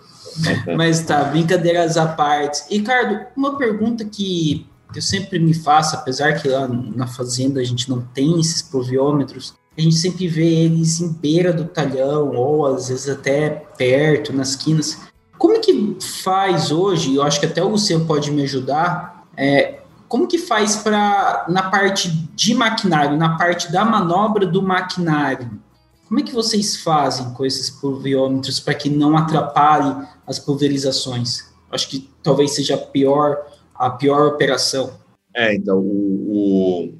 [0.78, 2.62] Mas tá, brincadeiras à parte.
[2.69, 7.89] Ricardo, uma pergunta que eu sempre me faço, apesar que lá na fazenda a gente
[7.89, 12.90] não tem esses proviômetros, a gente sempre vê eles em beira do talhão, ou às
[12.90, 15.00] vezes até perto, nas quinas.
[15.38, 20.28] Como que faz hoje, eu acho que até o Luciano pode me ajudar, é, como
[20.28, 25.60] que faz para, na parte de maquinário, na parte da manobra do maquinário,
[26.08, 31.52] como é que vocês fazem com esses pulviômetros para que não atrapalhe as pulverizações?
[31.72, 34.94] Acho que talvez seja a pior, a pior operação.
[35.36, 36.94] É, então, o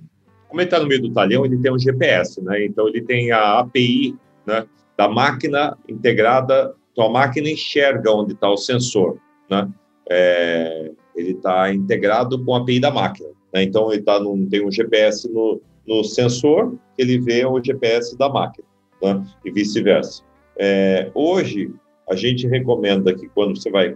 [0.54, 2.63] como ele está no meio do talhão, ele tem um GPS, né?
[2.63, 8.52] Então, ele tem a API né, da máquina integrada, então a máquina enxerga onde está
[8.52, 9.18] o sensor,
[9.50, 9.68] né?
[10.08, 13.63] É, ele está integrado com a API da máquina, né?
[13.63, 18.30] Então, ele tá num, tem um GPS no, no sensor, ele vê o GPS da
[18.30, 18.68] máquina,
[19.02, 19.26] né?
[19.44, 20.22] E vice-versa.
[20.56, 21.74] É, hoje,
[22.08, 23.96] a gente recomenda que quando você vai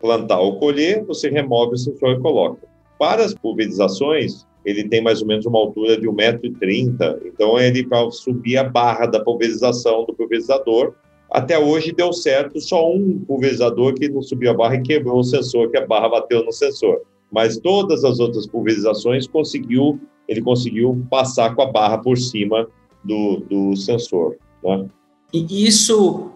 [0.00, 2.66] plantar ou colher, você remove o sensor e coloca.
[2.98, 8.10] Para as pulverizações, ele tem mais ou menos uma altura de 1,30m, então ele para
[8.10, 10.94] subir a barra da pulverização do pulverizador.
[11.30, 15.24] Até hoje deu certo, só um pulverizador que não subiu a barra e quebrou o
[15.24, 17.02] sensor, que a barra bateu no sensor.
[17.30, 22.66] Mas todas as outras pulverizações conseguiu, ele conseguiu passar com a barra por cima
[23.04, 24.36] do, do sensor.
[24.64, 24.86] Né?
[25.32, 26.30] E isso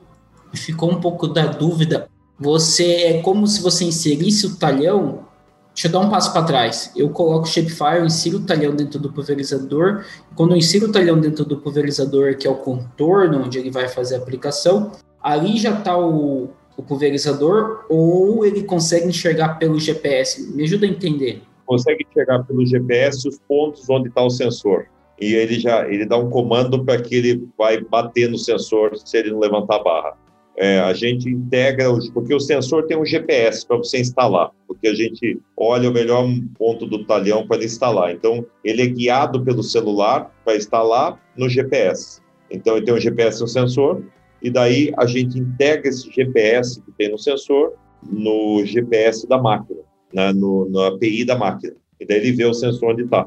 [0.54, 2.08] ficou um pouco da dúvida.
[2.38, 5.31] Você é como se você inserisse o talhão
[5.74, 6.92] Deixa eu dar um passo para trás.
[6.94, 10.04] Eu coloco o Shapefile, insiro o talhão dentro do pulverizador.
[10.34, 13.88] Quando eu insiro o talhão dentro do pulverizador, que é o contorno onde ele vai
[13.88, 20.54] fazer a aplicação, ali já está o, o pulverizador ou ele consegue enxergar pelo GPS?
[20.54, 21.42] Me ajuda a entender.
[21.64, 24.86] Consegue enxergar pelo GPS os pontos onde está o sensor.
[25.18, 29.16] E ele já ele dá um comando para que ele vai bater no sensor se
[29.16, 30.21] ele não levantar a barra.
[30.56, 34.94] É, a gente integra, porque o sensor tem um GPS para você instalar, porque a
[34.94, 38.12] gente olha o melhor ponto do talhão para instalar.
[38.12, 42.20] Então, ele é guiado pelo celular para instalar no GPS.
[42.50, 44.02] Então, ele tem um GPS no sensor,
[44.42, 49.80] e daí a gente integra esse GPS que tem no sensor no GPS da máquina,
[50.12, 51.74] né, no, no API da máquina.
[52.00, 53.26] E daí ele vê o sensor onde está.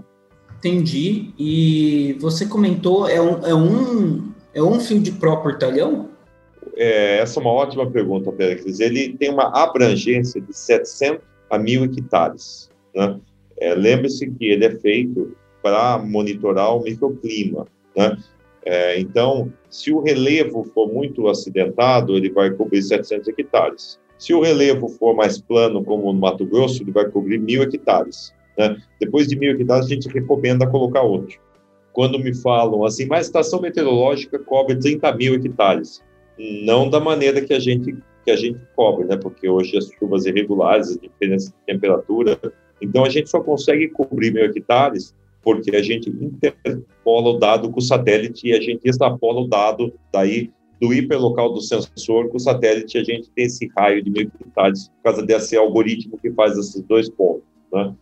[0.57, 1.33] Entendi.
[1.39, 6.09] E você comentou, é um, é um, é um fio de pró por talhão?
[6.75, 8.79] É, essa é uma ótima pergunta, Pericles.
[8.79, 12.69] Ele tem uma abrangência de 700 a 1.000 hectares.
[12.93, 13.19] Né?
[13.57, 17.65] É, Lembre-se que ele é feito para monitorar o microclima.
[17.95, 18.17] Né?
[18.65, 23.99] É, então, se o relevo for muito acidentado, ele vai cobrir 700 hectares.
[24.17, 28.33] Se o relevo for mais plano, como no Mato Grosso, ele vai cobrir 1.000 hectares.
[28.57, 28.77] Né?
[28.99, 31.39] Depois de 1.000 hectares, a gente recomenda colocar outro.
[31.93, 36.03] Quando me falam assim, mas a estação meteorológica cobre 30 mil hectares
[36.37, 39.15] não da maneira que a gente que a gente cobre, né?
[39.17, 42.39] Porque hoje as chuvas irregulares, a diferença de temperatura,
[42.81, 47.77] então a gente só consegue cobrir mil hectares porque a gente interpola o dado com
[47.77, 52.39] o satélite e a gente extrapola o dado daí do hiperlocal do sensor com o
[52.39, 56.57] satélite a gente tem esse raio de mil hectares por causa desse algoritmo que faz
[56.57, 57.93] esses dois pontos, né?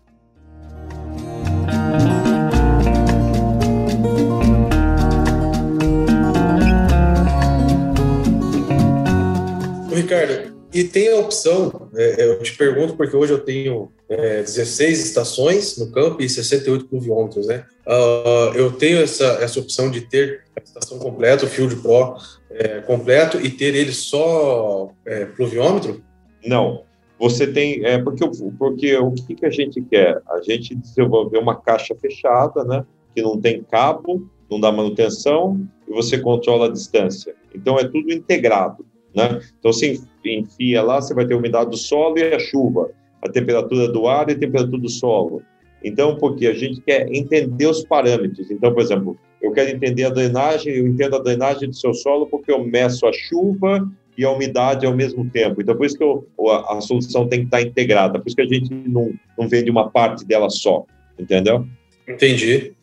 [10.04, 15.06] Ricardo, e tem a opção, é, eu te pergunto porque hoje eu tenho é, 16
[15.06, 17.66] estações no campo e 68 pluviômetros, né?
[17.86, 22.16] Uh, eu tenho essa, essa opção de ter a estação completa, o Field Pro
[22.50, 26.04] é, completo e ter ele só é, pluviômetro?
[26.44, 26.84] Não.
[27.20, 30.22] Você tem, é porque, porque o que, que a gente quer?
[30.28, 32.84] A gente desenvolver uma caixa fechada, né?
[33.16, 37.36] Que não tem cabo, não dá manutenção e você controla a distância.
[37.54, 38.84] Então é tudo integrado.
[39.16, 39.40] Né?
[39.60, 43.30] Então, você enfia lá, você vai ter a umidade do solo e a chuva, a
[43.30, 45.42] temperatura do ar e a temperatura do solo.
[45.84, 48.50] Então, porque a gente quer entender os parâmetros.
[48.50, 52.26] Então, por exemplo, eu quero entender a drenagem, eu entendo a drenagem do seu solo
[52.28, 53.86] porque eu meço a chuva
[54.18, 55.62] e a umidade ao mesmo tempo.
[55.62, 58.20] Então, por isso que eu, a, a, solução tem que estar integrada.
[58.20, 60.86] Por isso que a gente não, não vende uma parte dela só,
[61.20, 61.68] entendeu?
[62.08, 62.74] Entendi.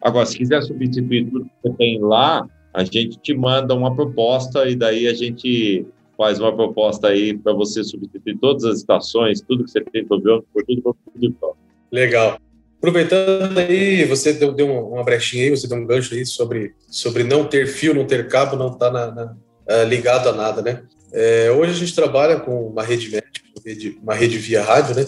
[0.00, 4.68] Agora, se quiser substituir tudo que você tem lá, a gente te manda uma proposta
[4.68, 9.64] e daí a gente faz uma proposta aí para você substituir todas as estações, tudo
[9.64, 11.56] que você tem problema, por tudo para o
[11.90, 12.38] Legal.
[12.76, 17.24] Aproveitando aí, você deu, deu, uma brechinha aí, você deu um gancho aí sobre, sobre
[17.24, 19.34] não ter fio, não ter cabo, não estar tá
[19.70, 20.82] uh, ligado a nada, né?
[21.10, 25.06] É, hoje a gente trabalha com uma rede médica, uma rede via rádio, né?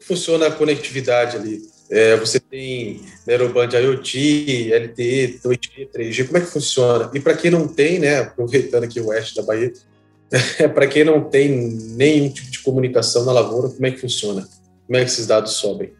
[0.00, 1.60] Funciona a conectividade ali?
[1.90, 7.10] É, você tem Neuroband IoT, LTE, 2G, 3G, como é que funciona?
[7.12, 9.72] E para quem não tem, né, aproveitando aqui o oeste da Bahia,
[10.72, 11.50] para quem não tem
[11.96, 14.46] nenhum tipo de comunicação na lavoura, como é que funciona?
[14.86, 15.92] Como é que esses dados sobem?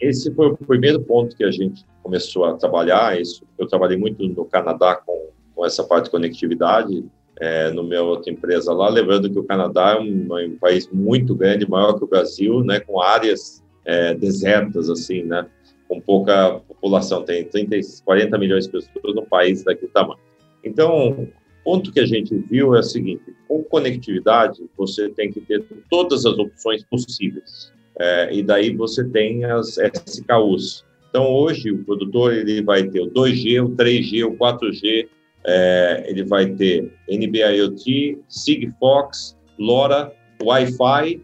[0.00, 3.20] Esse foi o primeiro ponto que a gente começou a trabalhar.
[3.20, 7.04] Isso, eu trabalhei muito no Canadá com, com essa parte de conectividade,
[7.40, 11.34] é, no meu outra empresa lá, lembrando que o Canadá é um, um, país muito
[11.34, 15.46] grande, maior que o Brasil, né, com áreas é, desertas, assim, né,
[15.88, 20.20] com pouca população, tem 30, 40 milhões de pessoas no país daquele tamanho.
[20.64, 21.28] Então,
[21.64, 26.24] ponto que a gente viu é o seguinte, com conectividade, você tem que ter todas
[26.24, 30.84] as opções possíveis, é, e daí você tem as SKUs.
[31.10, 35.08] Então, hoje, o produtor ele vai ter o 2G, o 3G, o 4G,
[35.44, 41.20] é, ele vai ter NB-IoT, Sigfox, LoRa, Wi-Fi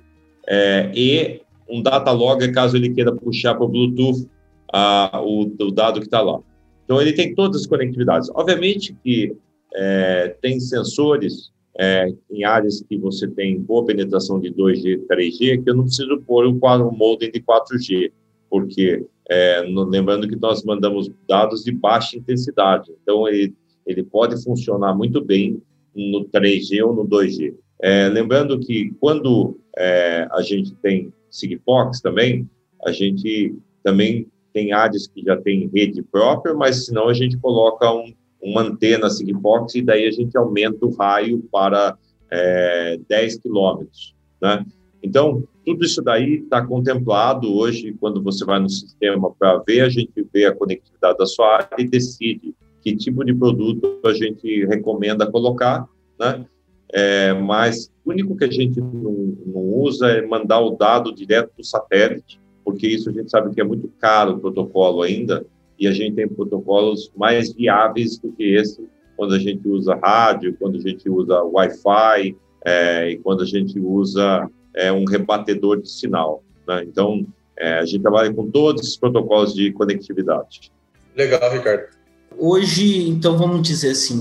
[0.47, 4.29] é, e um data logger caso ele queira puxar para o Bluetooth
[4.73, 6.41] a, o, o, dado que está lá.
[6.85, 8.31] Então, ele tem todas as conectividades.
[8.35, 9.37] Obviamente que
[9.75, 15.71] é, tem sensores é, em áreas que você tem boa penetração de 2G, 3G, que
[15.71, 18.11] eu não preciso pôr um quadro modem de 4G,
[18.51, 23.55] porque é, no, lembrando que nós mandamos dados de baixa intensidade, então ele,
[23.87, 25.63] ele pode funcionar muito bem
[25.95, 27.55] no 3G ou no 2G.
[27.81, 32.49] É, lembrando que quando é, a gente tem Sigfox também,
[32.85, 37.91] a gente também tem áreas que já tem rede própria, mas senão a gente coloca
[37.93, 41.97] um uma antena Sigfox e daí a gente aumenta o raio para
[42.31, 44.65] é, 10 quilômetros, né?
[45.03, 49.89] Então, tudo isso daí está contemplado hoje, quando você vai no sistema para ver, a
[49.89, 54.67] gente vê a conectividade da sua área e decide que tipo de produto a gente
[54.67, 55.87] recomenda colocar,
[56.19, 56.45] né?
[56.93, 61.53] É, mas o único que a gente não, não usa é mandar o dado direto
[61.57, 65.45] do satélite, porque isso a gente sabe que é muito caro o protocolo ainda,
[65.79, 68.83] e a gente tem protocolos mais viáveis do que esse,
[69.15, 73.79] quando a gente usa rádio, quando a gente usa Wi-Fi é, e quando a gente
[73.79, 76.43] usa é, um rebatedor de sinal.
[76.67, 76.85] Né?
[76.85, 77.27] Então,
[77.59, 80.73] é, a gente trabalha com todos esses protocolos de conectividade.
[81.15, 81.89] Legal, Ricardo.
[82.37, 84.21] Hoje, então, vamos dizer assim,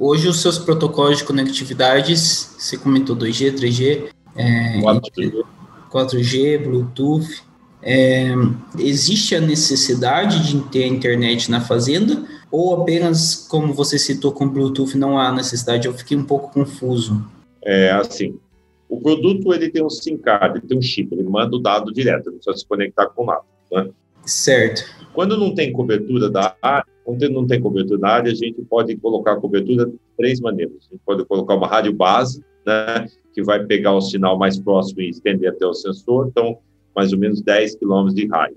[0.00, 4.08] hoje os seus protocolos de conectividade, você comentou 2G, 3G,
[4.82, 5.44] 4G,
[5.92, 7.42] 4G Bluetooth,
[7.82, 8.32] é,
[8.78, 14.48] existe a necessidade de ter a internet na fazenda ou apenas, como você citou com
[14.48, 15.86] Bluetooth, não há necessidade?
[15.86, 17.24] Eu fiquei um pouco confuso.
[17.62, 18.38] É assim,
[18.88, 21.92] o produto ele tem um SIM card, ele tem um chip, ele manda o dado
[21.92, 23.88] direto, não precisa se conectar com nada, né?
[24.24, 24.84] Certo.
[25.12, 28.96] Quando não tem cobertura da área, quando não tem cobertura da área, a gente pode
[28.96, 30.76] colocar a cobertura de três maneiras.
[30.88, 35.00] A gente pode colocar uma rádio base, né, que vai pegar o sinal mais próximo
[35.00, 36.28] e estender até o sensor.
[36.28, 36.58] Então,
[36.94, 38.56] mais ou menos 10 quilômetros de raio.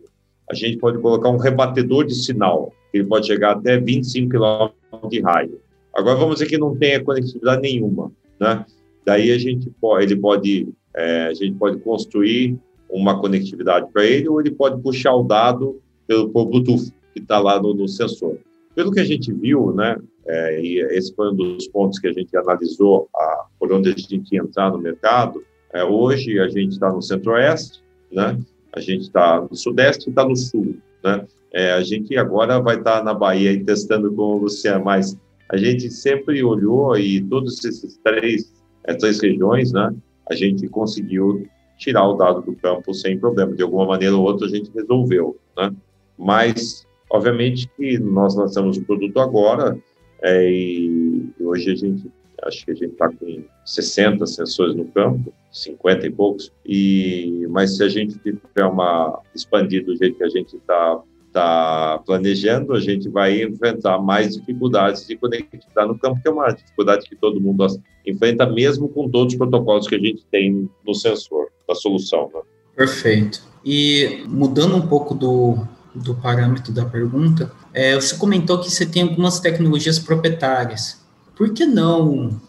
[0.50, 5.10] A gente pode colocar um rebatedor de sinal, que ele pode chegar até 25 quilômetros
[5.10, 5.60] de raio.
[5.96, 8.66] Agora, vamos dizer que não tenha conectividade nenhuma, né?
[9.06, 12.58] Daí a gente pode, ele pode, é, a gente pode construir
[12.90, 17.40] uma conectividade para ele, ou ele pode puxar o dado pelo, pelo Bluetooth que está
[17.40, 18.38] lá no, no, sensor.
[18.76, 22.14] Pelo que a gente viu, né, é, e esse foi um dos pontos que a
[22.14, 26.74] gente analisou a, por onde a gente ia entrar no mercado, é, hoje a gente
[26.74, 28.38] está no Centro-Oeste, né?
[28.72, 31.26] A gente está no Sudeste e está no Sul, né?
[31.52, 35.18] É, a gente agora vai estar tá na Bahia e testando com o Luciano, mas
[35.50, 38.52] a gente sempre olhou e todos esses três,
[38.84, 39.94] essas regiões, né?
[40.30, 41.48] A gente conseguiu
[41.78, 43.54] tirar o dado do campo sem problema.
[43.54, 45.72] De alguma maneira ou outra a gente resolveu, né?
[46.18, 49.78] Mas, obviamente que nós lançamos o produto agora
[50.24, 52.12] é, e hoje a gente,
[52.44, 57.78] acho que a gente está com 60 sensores no campo, 50 e poucos, e, mas
[57.78, 62.80] se a gente tiver uma expandir do jeito que a gente está tá planejando, a
[62.80, 67.42] gente vai enfrentar mais dificuldades de conectividade no campo, que é uma dificuldade que todo
[67.42, 67.66] mundo
[68.06, 72.30] enfrenta, mesmo com todos os protocolos que a gente tem no sensor, da solução.
[72.34, 72.42] Né?
[72.76, 73.42] Perfeito.
[73.66, 75.58] E mudando um pouco do,
[75.94, 81.02] do parâmetro da pergunta, é, você comentou que você tem algumas tecnologias proprietárias.
[81.36, 82.40] Por que não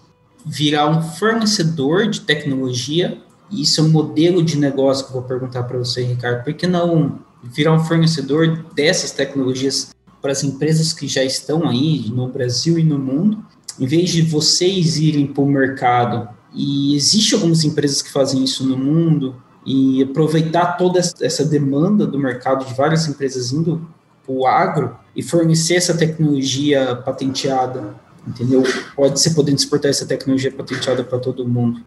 [0.44, 3.18] virar um fornecedor de tecnologia,
[3.51, 6.66] isso é um modelo de negócio que eu vou perguntar para você, Ricardo, por que
[6.66, 12.78] não virar um fornecedor dessas tecnologias para as empresas que já estão aí no Brasil
[12.78, 13.45] e no mundo,
[13.78, 18.66] em vez de vocês irem para o mercado, e existe algumas empresas que fazem isso
[18.66, 23.88] no mundo, e aproveitar toda essa demanda do mercado de várias empresas indo
[24.24, 27.94] para o agro e fornecer essa tecnologia patenteada
[28.26, 28.62] entendeu?
[28.96, 31.80] Pode ser podendo exportar essa tecnologia patenteada para todo mundo.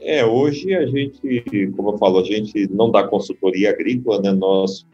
[0.00, 4.32] É, hoje a gente, como eu falo, a gente não dá consultoria agrícola, né?
[4.32, 4.84] Nós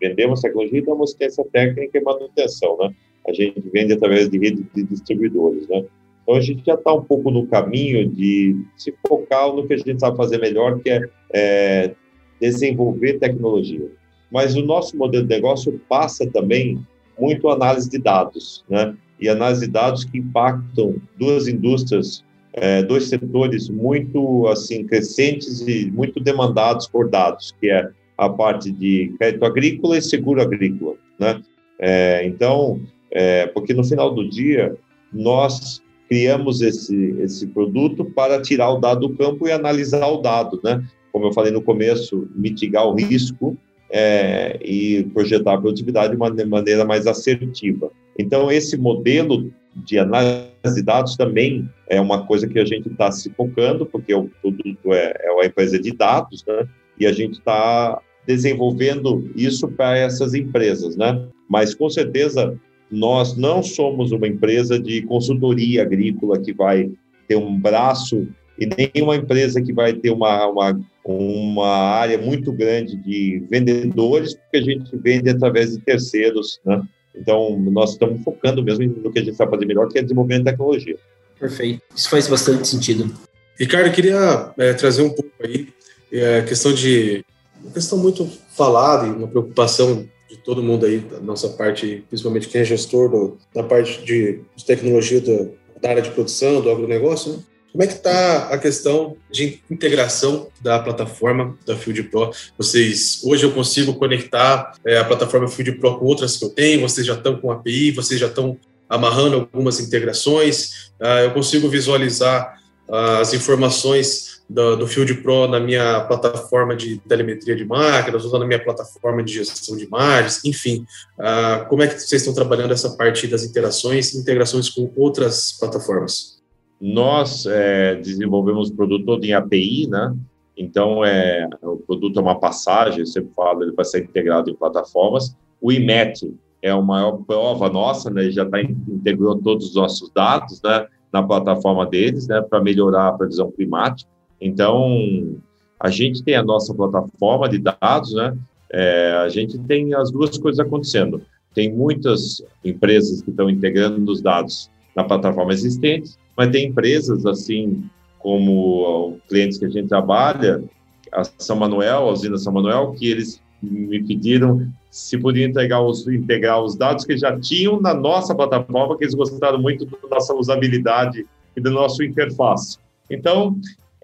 [0.00, 2.92] vendemos tecnologia e damos assistência técnica e manutenção, né?
[3.28, 5.84] A gente vende através de rede de distribuidores, né?
[6.28, 9.78] Então a gente já está um pouco no caminho de se focar no que a
[9.78, 11.94] gente sabe fazer melhor, que é, é
[12.38, 13.90] desenvolver tecnologia.
[14.30, 16.84] Mas o nosso modelo de negócio passa também
[17.18, 18.94] muito análise de dados, né?
[19.18, 22.22] E análise de dados que impactam duas indústrias,
[22.52, 28.70] é, dois setores muito assim crescentes e muito demandados por dados, que é a parte
[28.70, 31.40] de crédito agrícola e seguro agrícola, né?
[31.78, 34.76] É, então, é, porque no final do dia
[35.10, 40.60] nós criamos esse esse produto para tirar o dado do campo e analisar o dado,
[40.64, 40.82] né?
[41.12, 43.56] Como eu falei no começo, mitigar o risco
[43.90, 47.90] é, e projetar a produtividade de uma maneira mais assertiva.
[48.18, 53.10] Então, esse modelo de análise de dados também é uma coisa que a gente está
[53.10, 56.68] se focando, porque o produto é, é uma empresa de dados, né?
[56.98, 61.26] E a gente está desenvolvendo isso para essas empresas, né?
[61.48, 62.58] Mas, com certeza,
[62.90, 66.90] nós não somos uma empresa de consultoria agrícola que vai
[67.26, 68.26] ter um braço
[68.58, 74.34] e nem uma empresa que vai ter uma, uma, uma área muito grande de vendedores,
[74.34, 76.82] porque a gente vende através de terceiros, né?
[77.14, 80.44] Então, nós estamos focando mesmo no que a gente sabe fazer melhor, que é desenvolvimento
[80.44, 80.96] de tecnologia.
[81.38, 81.82] Perfeito.
[81.94, 83.12] Isso faz bastante sentido.
[83.58, 85.68] Ricardo, eu queria é, trazer um pouco aí
[86.12, 87.24] é, a questão de
[87.62, 88.26] uma questão muito
[88.56, 93.10] falada e uma preocupação de todo mundo aí, da nossa parte, principalmente quem é gestor
[93.10, 97.38] do, da parte de, tecnologia do, da área de produção, do agronegócio, né?
[97.70, 102.32] Como é que está a questão de integração da plataforma da Field Pro?
[102.56, 106.80] Vocês hoje eu consigo conectar é, a plataforma Field Pro com outras que eu tenho.
[106.80, 108.56] Vocês já estão com API, vocês já estão
[108.88, 110.90] amarrando algumas integrações.
[111.00, 112.57] Ah, eu consigo visualizar
[112.90, 118.46] as informações do, do Field Pro na minha plataforma de telemetria de máquinas, usando a
[118.46, 120.86] minha plataforma de gestão de imagens, enfim.
[121.18, 125.52] Ah, como é que vocês estão trabalhando essa parte das interações e integrações com outras
[125.52, 126.38] plataformas?
[126.80, 130.14] Nós é, desenvolvemos o produto todo em API, né?
[130.56, 133.30] Então, é, o produto é uma passagem, eu sempre
[133.60, 135.36] ele vai ser integrado em plataformas.
[135.60, 136.32] O IMET
[136.62, 138.22] é a maior prova nossa, né?
[138.22, 140.86] Ele já está integrou todos os nossos dados, né?
[141.12, 142.40] Na plataforma deles, né?
[142.40, 144.10] Para melhorar a previsão climática.
[144.40, 145.36] Então,
[145.80, 148.36] a gente tem a nossa plataforma de dados, né?
[148.70, 151.22] É, a gente tem as duas coisas acontecendo.
[151.54, 157.82] Tem muitas empresas que estão integrando os dados na plataforma existente mas tem empresas assim
[158.20, 160.62] como clientes que a gente trabalha,
[161.10, 166.06] a São Manuel, a usina São Manuel, que eles me pediram se podia integrar os,
[166.06, 170.34] integrar os dados que já tinham na nossa plataforma, que eles gostaram muito da nossa
[170.34, 172.78] usabilidade e do nosso interface.
[173.10, 173.56] Então,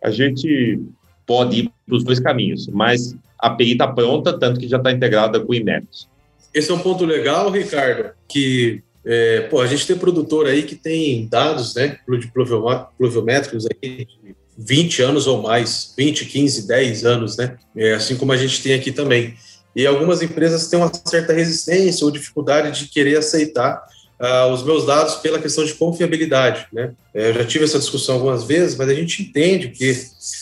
[0.02, 0.80] a gente
[1.26, 4.92] pode ir para os dois caminhos, mas a API está pronta, tanto que já está
[4.92, 5.86] integrada com o INET.
[6.52, 10.76] Esse é um ponto legal, Ricardo, que é, pô, a gente tem produtor aí que
[10.76, 11.98] tem dados, né,
[12.96, 18.32] pluviométricos aí de 20 anos ou mais, 20, 15, 10 anos, né, é, assim como
[18.32, 19.34] a gente tem aqui também.
[19.74, 23.82] E algumas empresas têm uma certa resistência ou dificuldade de querer aceitar
[24.20, 26.92] uh, os meus dados pela questão de confiabilidade, né.
[27.12, 29.92] É, eu já tive essa discussão algumas vezes, mas a gente entende que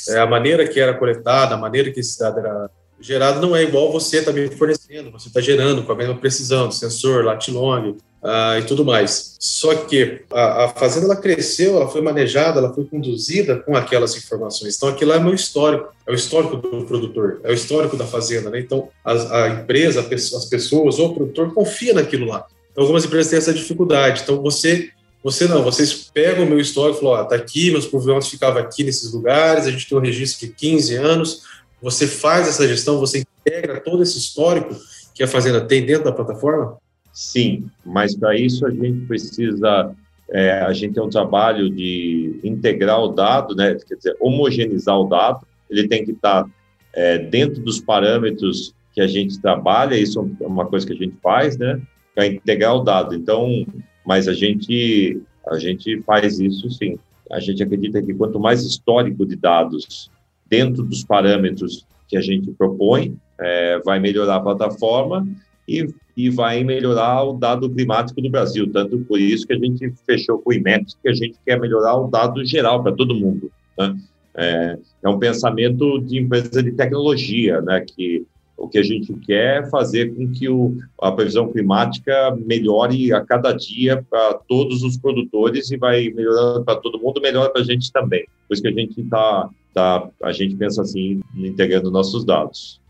[0.09, 2.71] é, a maneira que era coletada, a maneira que esse dado era
[3.03, 6.71] gerado não é igual você está me fornecendo, você está gerando com a mesma precisão,
[6.71, 9.37] sensor, lat long, uh, e tudo mais.
[9.39, 14.17] Só que a, a, fazenda ela cresceu, ela foi manejada, ela foi conduzida com aquelas
[14.17, 14.77] informações.
[14.77, 18.49] Então aquilo é meu histórico, é o histórico do produtor, é o histórico da fazenda.
[18.51, 18.61] Né?
[18.61, 22.47] Então a, a empresa, as pessoas ou o produtor confia naquilo lá.
[22.71, 24.23] Então algumas empresas têm essa dificuldade.
[24.23, 24.91] Então você
[25.25, 28.61] você não, vocês pegam o meu histórico e falam, ó, tá aqui, meus proviões ficavam
[28.61, 31.43] aqui nesses lugares, a gente tem um registro de 15 anos,
[31.83, 34.75] você faz essa gestão, você integra todo esse histórico
[35.15, 36.79] que a fazenda tem dentro da plataforma?
[37.13, 39.95] Sim, mas para isso a gente precisa,
[40.31, 43.77] é, a gente tem um trabalho de integrar o dado, né?
[43.87, 46.49] quer dizer, homogeneizar o dado, ele tem que estar
[46.95, 51.17] é, dentro dos parâmetros que a gente trabalha, isso é uma coisa que a gente
[51.23, 51.81] faz, né?
[52.15, 53.15] Para integrar o dado.
[53.15, 53.67] Então,
[54.05, 56.99] mas a gente, a gente faz isso sim.
[57.31, 60.11] A gente acredita que quanto mais histórico de dados
[60.53, 65.27] dentro dos parâmetros que a gente propõe, é, vai melhorar a plataforma
[65.67, 68.71] e, e vai melhorar o dado climático do Brasil.
[68.71, 71.97] Tanto por isso que a gente fechou com o IMET, que a gente quer melhorar
[71.97, 73.51] o dado geral para todo mundo.
[73.79, 73.97] Né?
[74.35, 77.81] É, é, um pensamento de empresa de tecnologia, né?
[77.81, 83.11] que o que a gente quer é fazer com que o, a previsão climática melhore
[83.15, 87.63] a cada dia para todos os produtores e vai melhorando para todo mundo, melhora para
[87.63, 88.27] a gente também.
[88.47, 92.81] Por isso que a gente está, tá, a gente pensa assim, integrando nossos dados.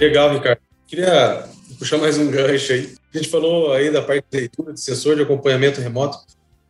[0.00, 0.60] Legal, Ricardo.
[0.86, 1.44] Queria
[1.76, 2.94] puxar mais um gancho aí.
[3.12, 6.18] A gente falou aí da parte de leitura de sensor de acompanhamento remoto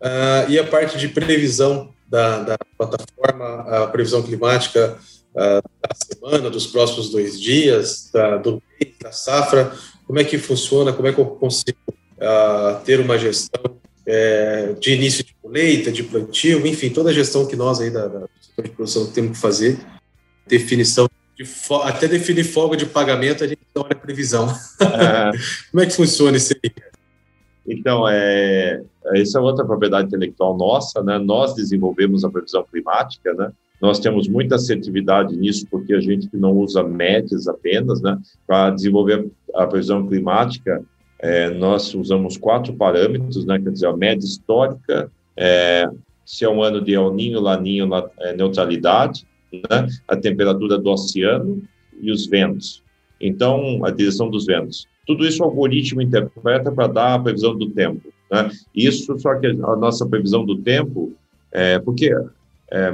[0.01, 4.97] uh, e a parte de previsão da, da plataforma, a previsão climática
[5.35, 8.63] uh, da semana, dos próximos dois dias, da, do
[9.01, 9.73] da safra.
[10.07, 10.93] Como é que funciona?
[10.93, 16.03] Como é que eu consigo uh, ter uma gestão é, de início de colheita, de
[16.03, 18.29] plantio, enfim, toda a gestão que nós aí da, da
[18.63, 19.79] de produção temos que fazer,
[20.47, 21.45] definição de
[21.85, 24.49] até definir folga de pagamento, a gente não olha previsão.
[24.81, 25.31] É.
[25.71, 26.73] Como é que funciona isso aí?
[27.65, 28.83] Então, é,
[29.15, 31.19] essa é outra propriedade intelectual nossa, né?
[31.19, 33.53] Nós desenvolvemos a previsão climática, né?
[33.81, 38.19] Nós temos muita assertividade nisso, porque a gente não usa médias apenas, né?
[38.47, 40.83] Para desenvolver a previsão climática,
[41.21, 43.59] é, nós usamos quatro parâmetros, né?
[43.59, 45.89] Quer dizer, a média histórica, é,
[46.25, 47.89] se é um ano de El Ninho, Laninho,
[48.21, 49.87] é, neutralidade, né?
[50.07, 51.63] a temperatura do oceano
[52.01, 52.83] e os ventos.
[53.21, 54.87] Então, a direção dos ventos.
[55.07, 58.13] Tudo isso o algoritmo interpreta para dar a previsão do tempo.
[58.31, 58.51] Né?
[58.75, 61.13] Isso, só que a nossa previsão do tempo,
[61.51, 62.15] é, porque,
[62.71, 62.93] é,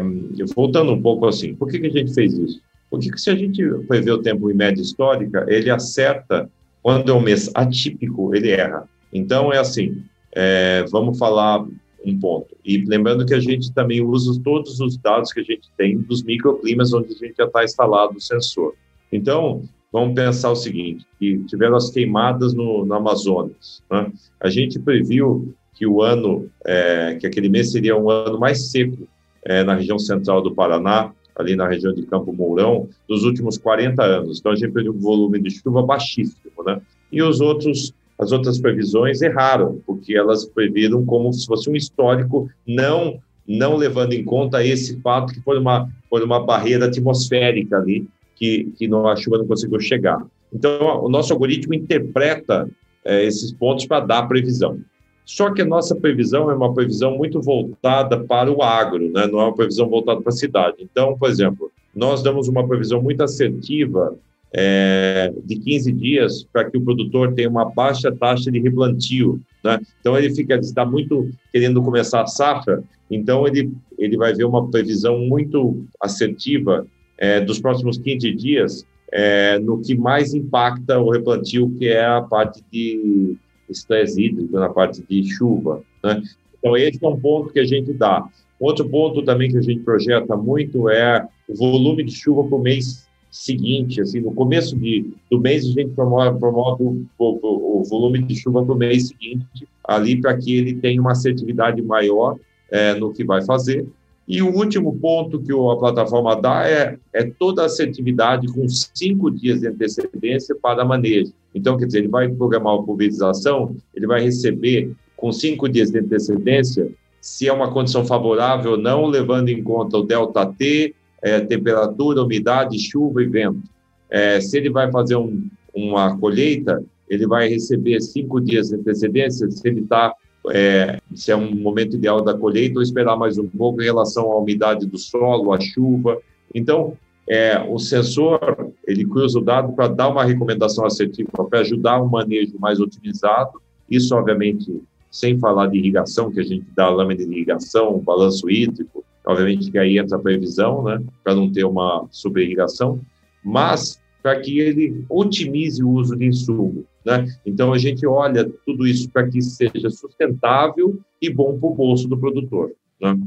[0.55, 2.61] voltando um pouco assim, por que, que a gente fez isso?
[2.91, 6.49] Porque se a gente prevê o tempo em média histórica, ele acerta,
[6.83, 8.89] quando é um mês atípico, ele erra.
[9.13, 10.03] Então, é assim,
[10.33, 11.65] é, vamos falar
[12.05, 12.55] um ponto.
[12.65, 16.23] E lembrando que a gente também usa todos os dados que a gente tem dos
[16.23, 18.75] microclimas onde a gente já está instalado o sensor.
[19.11, 19.63] Então,
[19.93, 23.83] vamos pensar o seguinte, que tiveram as queimadas no, no Amazonas.
[23.91, 24.13] Né?
[24.41, 29.09] A gente previu que o ano, é, que aquele mês seria um ano mais seco
[29.45, 34.03] é, na região central do Paraná, ali na região de Campo Mourão, dos últimos 40
[34.03, 34.39] anos.
[34.39, 36.81] Então, a gente previu um volume de chuva baixíssimo, né?
[37.11, 42.49] E os outros as outras previsões erraram, porque elas previram como se fosse um histórico,
[42.67, 48.09] não não levando em conta esse fato que foi uma, foi uma barreira atmosférica ali,
[48.35, 50.25] que, que não, a chuva não conseguiu chegar.
[50.51, 52.67] Então, o nosso algoritmo interpreta
[53.05, 54.79] é, esses pontos para dar previsão.
[55.25, 59.27] Só que a nossa previsão é uma previsão muito voltada para o agro, né?
[59.27, 60.77] não é uma previsão voltada para a cidade.
[60.81, 64.17] Então, por exemplo, nós damos uma previsão muito assertiva
[64.53, 69.41] é, de 15 dias para que o produtor tenha uma baixa taxa de replantio.
[69.63, 69.81] Né?
[70.01, 74.69] Então, ele fica está muito querendo começar a safra, então ele, ele vai ver uma
[74.71, 81.71] previsão muito assertiva é, dos próximos 15 dias é, no que mais impacta o replantio,
[81.79, 83.37] que é a parte de
[83.69, 85.83] estresse hídrico, na parte de chuva.
[86.03, 86.23] Né?
[86.59, 88.27] Então, esse é um ponto que a gente dá.
[88.59, 93.05] Outro ponto também que a gente projeta muito é o volume de chuva por mês
[93.31, 98.23] seguinte, assim, no começo de, do mês a gente promove, promove o, o, o volume
[98.23, 102.39] de chuva do mês seguinte ali para que ele tenha uma assertividade maior
[102.71, 103.87] é, no que vai fazer.
[104.27, 109.31] E o último ponto que a plataforma dá é, é toda a assertividade com cinco
[109.31, 111.33] dias de antecedência para manejo.
[111.55, 115.99] Então, quer dizer, ele vai programar a pulverização, ele vai receber com cinco dias de
[115.99, 121.41] antecedência se é uma condição favorável ou não, levando em conta o delta T, é,
[121.41, 123.63] temperatura, umidade, chuva e vento.
[124.11, 129.51] É, se ele vai fazer um, uma colheita, ele vai receber cinco dias de antecedência,
[129.51, 130.15] se ele está
[130.51, 134.33] é, se é um momento ideal da colheita ou esperar mais um pouco em relação
[134.33, 136.19] à umidade do solo, à chuva.
[136.55, 136.97] Então,
[137.29, 142.09] é, o sensor ele cruza o dado para dar uma recomendação assertiva, para ajudar um
[142.09, 143.61] manejo mais otimizado.
[143.91, 149.05] Isso, obviamente, sem falar de irrigação, que a gente dá lâmina de irrigação, balanço hídrico,
[149.27, 153.01] Obviamente que aí entra a previsão, né, para não ter uma superirrigação,
[153.43, 156.85] mas para que ele otimize o uso de insumo.
[157.05, 157.27] Né?
[157.45, 162.09] Então, a gente olha tudo isso para que seja sustentável e bom para o bolso
[162.09, 162.73] do produtor.
[163.01, 163.19] Né?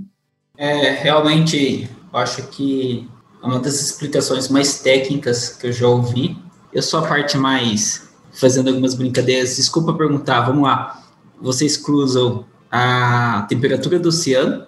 [0.57, 3.07] É, realmente, acho que
[3.43, 6.35] é uma das explicações mais técnicas que eu já ouvi.
[6.73, 9.55] Eu sou a parte mais fazendo algumas brincadeiras.
[9.55, 11.03] Desculpa perguntar, vamos lá.
[11.39, 14.65] Vocês cruzam a temperatura do oceano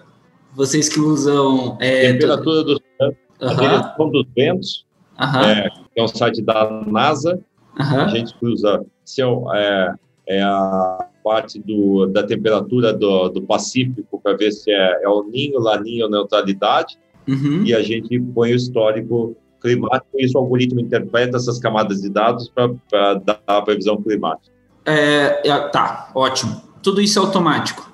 [0.54, 1.78] vocês que usam.
[1.80, 4.86] É, Temperatura do céu, a direção dos ventos,
[5.18, 7.40] é, é um site da NASA.
[7.78, 8.86] A gente usa
[9.54, 9.94] é,
[10.28, 15.24] é a parte do, da temperatura do, do Pacífico para ver se é, é o
[15.24, 16.98] ninho, laninho ou neutralidade.
[17.28, 17.64] Uhum.
[17.64, 22.10] E a gente põe o histórico climático e isso o algoritmo interpreta essas camadas de
[22.10, 22.52] dados
[22.90, 24.52] para dar a previsão climática.
[24.86, 26.62] É, é, tá, ótimo.
[26.82, 27.92] Tudo isso é automático.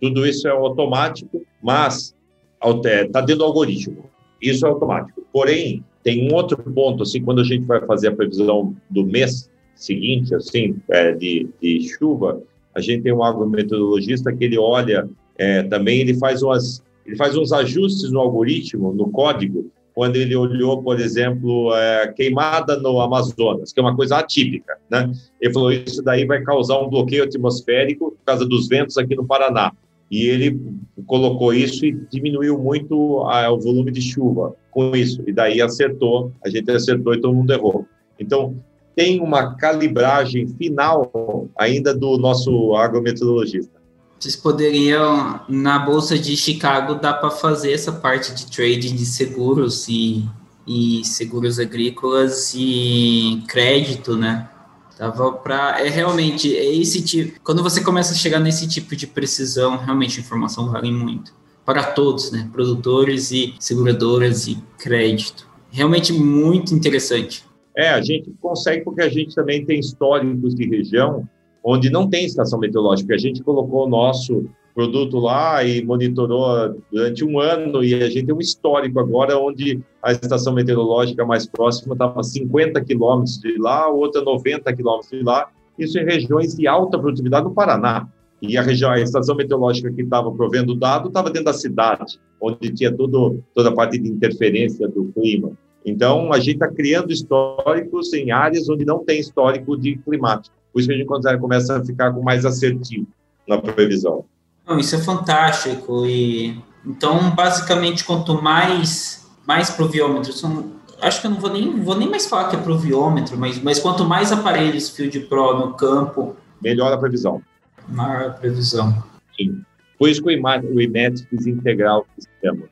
[0.00, 2.14] Tudo isso é automático, mas
[2.62, 4.04] está dentro do algoritmo.
[4.40, 5.22] Isso é automático.
[5.32, 9.50] Porém, tem um outro ponto, assim, quando a gente vai fazer a previsão do mês
[9.76, 12.42] seguinte, assim, é, de, de chuva,
[12.74, 15.08] a gente tem um agrometeorologista que ele olha
[15.38, 20.34] é, também, ele faz umas ele faz uns ajustes no algoritmo, no código, quando ele
[20.36, 25.10] olhou, por exemplo, é, queimada no Amazonas, que é uma coisa atípica, né?
[25.40, 29.24] Ele falou isso daí vai causar um bloqueio atmosférico por causa dos ventos aqui no
[29.24, 29.72] Paraná.
[30.10, 30.60] E ele
[31.06, 35.22] colocou isso e diminuiu muito a, o volume de chuva com isso.
[35.26, 37.86] E daí acertou, a gente acertou e todo mundo errou.
[38.18, 38.54] Então,
[38.96, 43.76] tem uma calibragem final ainda do nosso agrometeorologista.
[44.18, 49.86] Vocês poderiam, na Bolsa de Chicago, dá para fazer essa parte de trading de seguros
[49.86, 50.26] e,
[50.66, 54.48] e seguros agrícolas e crédito, né?
[54.96, 57.38] Tava para é realmente é esse tipo.
[57.44, 61.34] Quando você começa a chegar nesse tipo de precisão, realmente a informação vale muito
[61.66, 62.48] para todos, né?
[62.50, 65.46] Produtores e seguradoras e crédito.
[65.70, 67.45] Realmente muito interessante.
[67.76, 71.28] É, a gente consegue porque a gente também tem históricos de região
[71.62, 73.14] onde não tem estação meteorológica.
[73.14, 78.26] A gente colocou o nosso produto lá e monitorou durante um ano e a gente
[78.26, 83.58] tem um histórico agora onde a estação meteorológica mais próxima estava a 50 quilômetros de
[83.58, 85.48] lá, outra 90 quilômetros de lá,
[85.78, 88.08] isso em regiões de alta produtividade no Paraná.
[88.40, 92.20] E a região, a estação meteorológica que estava provendo o dado estava dentro da cidade,
[92.40, 95.52] onde tinha tudo, toda a parte de interferência do clima.
[95.86, 100.54] Então, a gente está criando históricos em áreas onde não tem histórico de climático.
[100.72, 103.06] Por isso que a gente começa a ficar com mais assertivo
[103.46, 104.24] na previsão.
[104.66, 106.04] Não, isso é fantástico.
[106.04, 111.96] E então, basicamente, quanto mais mais proviômetro, são, acho que eu não vou nem vou
[111.96, 116.36] nem mais falar que é proviômetro, mas mas quanto mais aparelhos Field Pro no campo,
[116.60, 117.40] melhor a previsão.
[117.88, 119.04] Maior a previsão.
[119.36, 119.62] Sim.
[119.96, 122.64] Por isso que o IMAT fiz integral o sistema.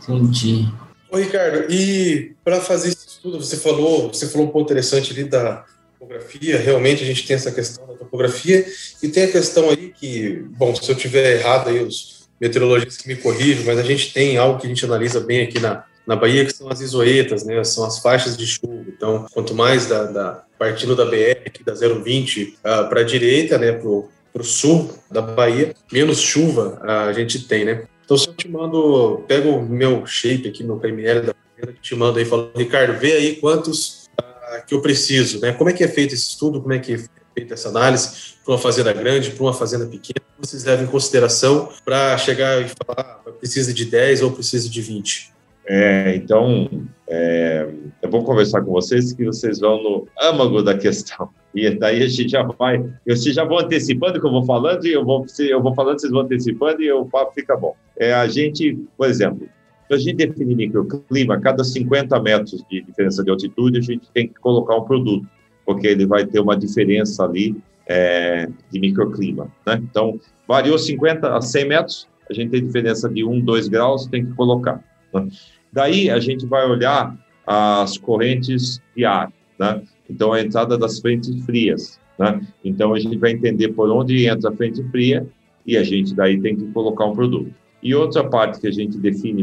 [0.00, 0.68] Entendi.
[1.12, 5.24] Ô, Ricardo, e para fazer isso tudo, você falou, você falou um ponto interessante ali
[5.24, 5.62] da
[5.98, 8.64] topografia, realmente a gente tem essa questão da topografia,
[9.02, 13.08] e tem a questão aí que, bom, se eu tiver errado aí, os meteorologistas que
[13.08, 16.16] me corrijam, mas a gente tem algo que a gente analisa bem aqui na, na
[16.16, 20.04] Bahia, que são as isoetas, né, são as faixas de chuva, então, quanto mais da,
[20.04, 24.08] da partindo da BR, aqui da 020 uh, para a direita, né, para o
[24.42, 27.82] sul da Bahia, menos chuva uh, a gente tem, né,
[28.12, 31.34] então, se eu te mando, pego o meu shape aqui, meu PML da
[31.80, 35.52] te mando aí, falo, Ricardo, vê aí quantos uh, que eu preciso, né?
[35.52, 36.98] Como é que é feito esse estudo, como é que é
[37.34, 41.70] feita essa análise para uma fazenda grande, para uma fazenda pequena, vocês levam em consideração
[41.84, 45.32] para chegar e falar, ah, precisa de 10 ou precisa de 20?
[45.64, 46.68] É, então,
[47.08, 47.68] é,
[48.02, 51.30] eu vou conversar com vocês que vocês vão no âmago da questão.
[51.54, 54.92] E daí a gente já vai, eu já vou antecipando que eu vou falando e
[54.92, 57.76] eu vou, eu vou falando, vocês vão antecipando e o papo fica bom.
[57.98, 59.46] É, a gente, por exemplo,
[59.86, 64.28] se a gente definir microclima, cada 50 metros de diferença de altitude, a gente tem
[64.28, 65.26] que colocar um produto,
[65.66, 67.54] porque ele vai ter uma diferença ali
[67.86, 69.52] é, de microclima.
[69.66, 69.82] Né?
[69.82, 74.24] Então, variou 50 a 100 metros, a gente tem diferença de 1, 2 graus, tem
[74.24, 74.82] que colocar.
[75.12, 75.28] Né?
[75.70, 77.14] Daí a gente vai olhar
[77.46, 79.32] as correntes de ar.
[79.58, 79.82] Né?
[80.12, 81.98] Então, a entrada das frentes frias.
[82.18, 82.40] Né?
[82.62, 85.26] Então, a gente vai entender por onde entra a frente fria
[85.66, 87.50] e a gente daí tem que colocar um produto.
[87.82, 89.42] E outra parte que a gente define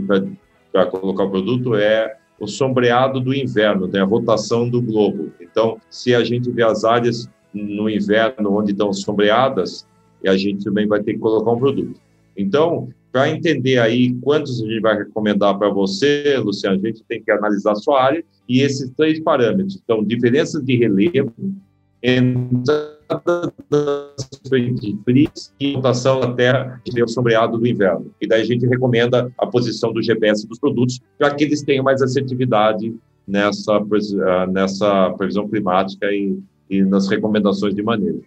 [0.71, 5.31] para colocar o produto é o sombreado do inverno, tem a rotação do globo.
[5.41, 9.85] Então, se a gente vê as áreas no inverno onde estão sombreadas,
[10.25, 11.99] a gente também vai ter que colocar um produto.
[12.37, 17.21] Então, para entender aí quantos a gente vai recomendar para você, Luciano, a gente tem
[17.21, 19.79] que analisar a sua área e esses três parâmetros.
[19.83, 21.33] Então, diferença de relevo,
[22.01, 28.11] entrada das frentes frias e rotação da terra e o sombreado do inverno.
[28.21, 31.83] E daí a gente recomenda a posição do GPS dos produtos para que eles tenham
[31.83, 32.93] mais assertividade
[33.27, 36.39] nessa, ah, nessa previsão climática e,
[36.69, 38.23] e nas recomendações de manejo.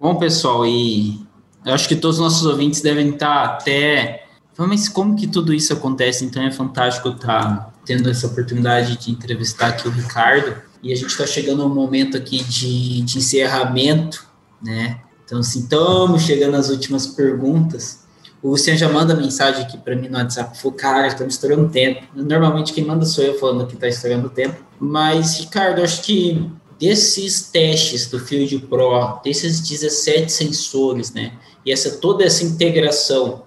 [0.00, 1.27] Bom, pessoal, e
[1.64, 4.24] eu acho que todos os nossos ouvintes devem estar até.
[4.56, 6.24] Mas como que tudo isso acontece?
[6.24, 10.56] Então é fantástico estar tendo essa oportunidade de entrevistar aqui o Ricardo.
[10.82, 14.26] E a gente está chegando a um momento aqui de, de encerramento,
[14.62, 15.00] né?
[15.24, 18.06] Então, assim, estamos chegando às últimas perguntas.
[18.42, 22.04] O Luciano já manda mensagem aqui para mim no WhatsApp, falou, cara, estamos estourando tempo.
[22.14, 24.56] Normalmente quem manda sou eu falando que está estourando tempo.
[24.78, 31.32] Mas, Ricardo, acho que desses testes do Field Pro, desses 17 sensores, né?
[31.68, 33.42] E essa toda essa integração,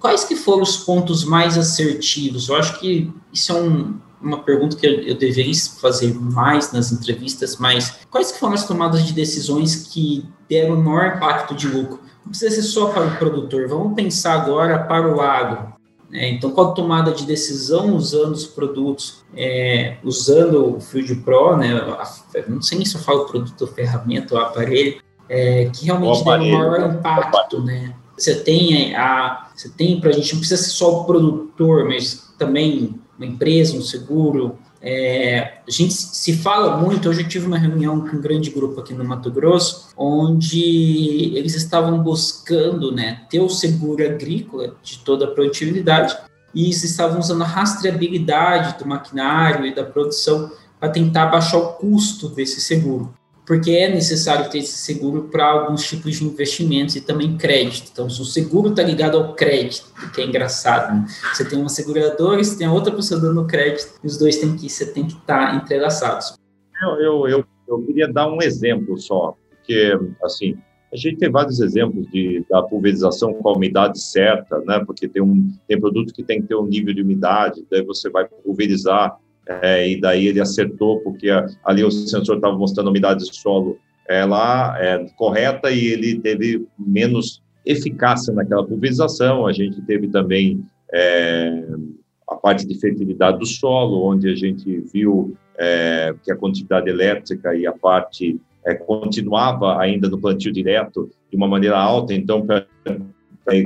[0.00, 2.48] quais que foram os pontos mais assertivos?
[2.48, 6.90] Eu acho que isso é um, uma pergunta que eu, eu deveria fazer mais nas
[6.90, 11.68] entrevistas, mas quais que foram as tomadas de decisões que deram o maior impacto de
[11.68, 12.00] lucro?
[12.24, 15.74] Não precisa ser só para o produtor, vamos pensar agora para o agro.
[16.08, 16.30] Né?
[16.30, 21.68] Então, qual a tomada de decisão usando os produtos, é, usando o Field Pro, né?
[22.48, 26.58] não sei nem se eu falo produto, ferramenta ou aparelho, é, que realmente tem o
[26.58, 27.94] maior impacto, né?
[28.16, 32.32] Você tem a, você tem para a gente não precisa ser só o produtor, mas
[32.38, 34.58] também uma empresa, um seguro.
[34.80, 37.08] É, a gente se fala muito.
[37.08, 41.54] Hoje eu tive uma reunião com um grande grupo aqui no Mato Grosso, onde eles
[41.54, 46.16] estavam buscando né, ter o seguro agrícola de toda a produtividade
[46.54, 50.50] e eles estavam usando a rastreabilidade do maquinário e da produção
[50.80, 53.12] para tentar baixar o custo desse seguro
[53.48, 57.88] porque é necessário ter esse seguro para alguns tipos de investimentos e também crédito.
[57.90, 61.06] Então, se o seguro está ligado ao crédito, que é engraçado, né?
[61.32, 64.54] você tem uma seguradora e você tem outra pessoa dando crédito, e os dois têm
[64.54, 66.34] que você tem que estar tá entrelaçados.
[66.82, 70.54] Eu, eu, eu, eu, queria dar um exemplo só, porque assim
[70.92, 74.82] a gente tem vários exemplos de da pulverização com a umidade certa, né?
[74.86, 78.10] Porque tem um tem produto que tem que ter um nível de umidade, daí você
[78.10, 79.16] vai pulverizar
[79.48, 81.28] é, e daí ele acertou, porque
[81.64, 86.20] ali o sensor estava mostrando a umidade do solo é, lá é, correta e ele
[86.20, 89.46] teve menos eficácia naquela pulverização.
[89.46, 91.64] A gente teve também é,
[92.28, 97.54] a parte de fertilidade do solo, onde a gente viu é, que a quantidade elétrica
[97.54, 102.66] e a parte é, continuava ainda no plantio direto de uma maneira alta, então para
[103.50, 103.64] é,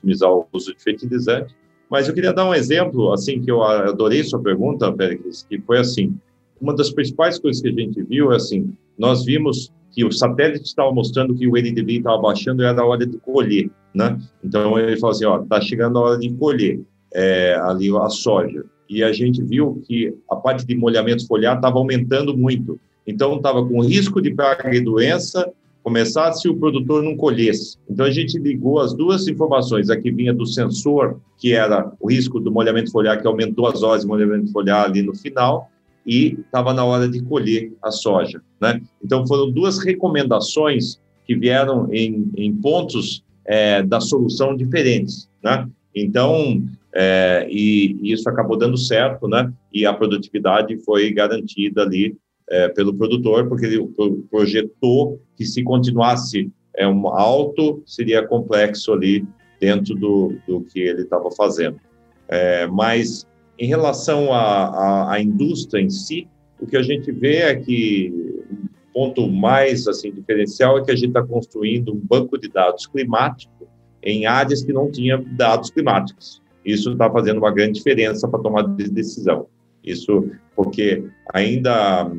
[0.00, 1.54] otimizar o uso de fertilizante.
[1.90, 5.78] Mas eu queria dar um exemplo, assim, que eu adorei sua pergunta, Pérez, que foi
[5.78, 6.14] assim,
[6.60, 10.64] uma das principais coisas que a gente viu é assim, nós vimos que o satélite
[10.64, 14.18] estava mostrando que o NDVI estava baixando e era a hora de colher, né?
[14.44, 16.80] Então ele falou assim, ó, tá chegando a hora de colher
[17.14, 18.64] é, ali a soja.
[18.88, 22.78] E a gente viu que a parte de molhamento foliar estava aumentando muito.
[23.06, 25.50] Então estava com risco de praga e doença
[25.86, 27.78] começar se o produtor não colhesse.
[27.88, 32.10] Então a gente ligou as duas informações, a que vinha do sensor, que era o
[32.10, 35.70] risco do molhamento foliar, que aumentou as horas de molhamento foliar ali no final,
[36.04, 38.42] e estava na hora de colher a soja.
[38.60, 38.82] Né?
[39.00, 45.30] Então foram duas recomendações que vieram em, em pontos é, da solução diferentes.
[45.40, 45.68] Né?
[45.94, 49.52] Então, é, e, e, isso acabou dando certo, né?
[49.72, 52.16] E a produtividade foi garantida ali
[52.48, 53.88] é, pelo produtor, porque ele
[54.30, 59.26] projetou que se continuasse é, um alto, seria complexo ali
[59.60, 61.80] dentro do, do que ele estava fazendo.
[62.28, 63.26] É, mas
[63.58, 66.28] em relação à, indústria em si,
[66.60, 68.12] o que a gente vê é que
[68.50, 72.86] um ponto mais assim diferencial é que a gente está construindo um banco de dados
[72.86, 73.66] climático
[74.02, 76.42] em áreas que não tinha dados climáticos.
[76.64, 79.46] Isso está fazendo uma grande diferença para tomar decisão.
[79.82, 82.10] Isso porque ainda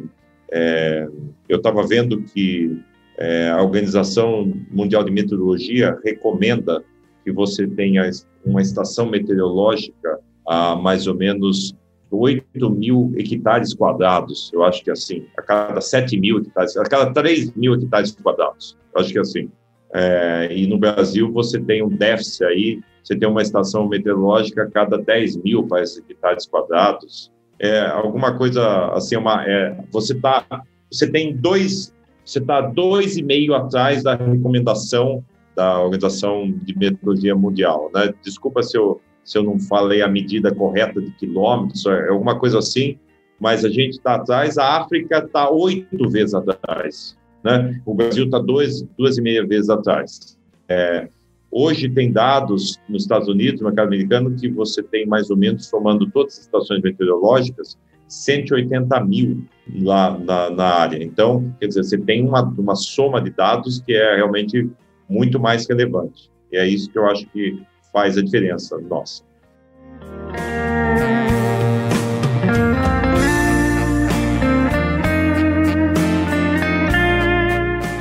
[0.51, 1.07] é,
[1.47, 2.79] eu estava vendo que
[3.17, 6.83] é, a Organização Mundial de Meteorologia recomenda
[7.23, 8.09] que você tenha
[8.45, 11.75] uma estação meteorológica a mais ou menos
[12.09, 16.83] 8 mil hectares quadrados, eu acho que é assim, a cada 7 mil hectares, a
[16.83, 19.49] cada 3 mil hectares quadrados, eu acho que é assim.
[19.93, 24.71] É, e no Brasil você tem um déficit aí, você tem uma estação meteorológica a
[24.71, 25.67] cada 10 mil
[26.09, 30.45] hectares quadrados, é, alguma coisa assim, uma, é, você tá,
[30.91, 31.93] você tem dois,
[32.23, 35.23] você está dois e meio atrás da recomendação
[35.55, 38.13] da Organização de Meteorologia Mundial, né?
[38.23, 42.59] Desculpa se eu se eu não falei a medida correta de quilômetros, é alguma coisa
[42.59, 42.97] assim,
[43.37, 47.81] mas a gente está atrás, a África está oito vezes atrás, né?
[47.85, 50.37] O Brasil está duas, duas e meia vezes atrás.
[50.69, 51.09] É,
[51.49, 55.65] Hoje tem dados nos Estados Unidos, no mercado americano, que você tem mais ou menos,
[55.65, 57.77] somando todas as estações meteorológicas,
[58.07, 59.45] 180 mil
[59.81, 61.01] lá na, na área.
[61.01, 64.69] Então, quer dizer, você tem uma, uma soma de dados que é realmente
[65.09, 66.29] muito mais relevante.
[66.51, 67.61] E é isso que eu acho que
[67.93, 69.23] faz a diferença nossa.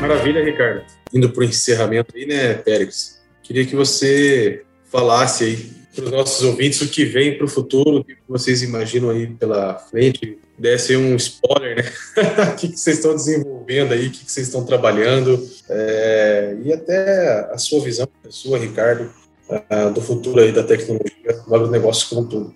[0.00, 0.84] Maravilha, Ricardo.
[1.12, 3.15] Indo para o encerramento aí, né, Pérez?
[3.46, 7.98] Queria que você falasse aí para os nossos ouvintes o que vem para o futuro,
[7.98, 11.82] o que vocês imaginam aí pela frente, desse um spoiler, né?
[12.52, 15.40] o que, vocês estão desenvolvendo aí, o que, vocês estão trabalhando,
[15.70, 19.10] é, e até a sua visão, a sua, Ricardo,
[19.48, 22.54] uh, do futuro aí da tecnologia, do agronegócio como um todo.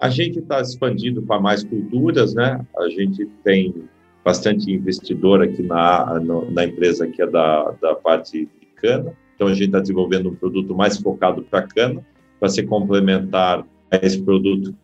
[0.00, 2.60] A gente está expandindo para mais culturas, né?
[2.76, 3.88] A gente tem
[4.24, 6.20] bastante investidor aqui na,
[6.50, 9.16] na empresa que é da, da parte de cana.
[9.34, 12.04] Então, a gente está desenvolvendo um produto mais focado para cana,
[12.38, 14.74] para se complementar a esse produto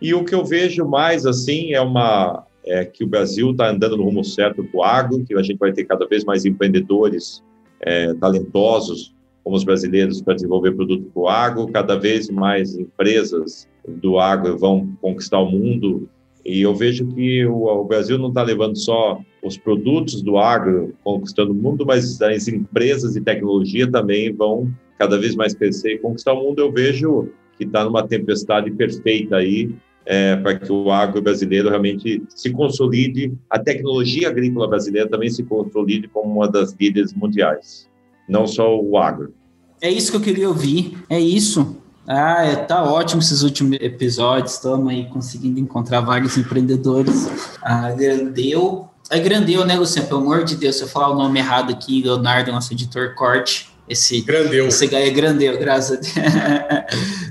[0.00, 3.96] E o que eu vejo mais, assim, é uma é que o Brasil está andando
[3.96, 7.42] no rumo certo para o agro, que a gente vai ter cada vez mais empreendedores
[7.80, 13.68] é, talentosos, como os brasileiros, para desenvolver produto para o agro, cada vez mais empresas
[13.86, 16.08] do agro vão conquistar o mundo.
[16.44, 20.94] E eu vejo que o, o Brasil não está levando só os produtos do agro
[21.02, 25.98] conquistando o mundo, mas as empresas de tecnologia também vão cada vez mais crescer e
[25.98, 26.60] conquistar o mundo.
[26.60, 27.28] Eu vejo
[27.58, 29.74] que está numa tempestade perfeita aí
[30.06, 35.42] é, para que o agro brasileiro realmente se consolide, a tecnologia agrícola brasileira também se
[35.42, 37.88] consolide como uma das líderes mundiais,
[38.28, 39.32] não só o agro.
[39.80, 41.76] É isso que eu queria ouvir, é isso.
[42.06, 47.56] Ah, é, tá ótimo esses últimos episódios, estamos aí conseguindo encontrar vários empreendedores.
[47.62, 50.08] A Grandeu, a Grandeu, né, Luciano?
[50.08, 53.70] Pelo amor de Deus, se eu falar o nome errado aqui, Leonardo, nosso editor, corte.
[53.88, 54.68] Esse, Grandeu.
[54.68, 56.14] Esse é Grandeu, graças a Deus.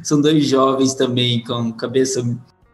[0.08, 2.24] São dois jovens também com cabeça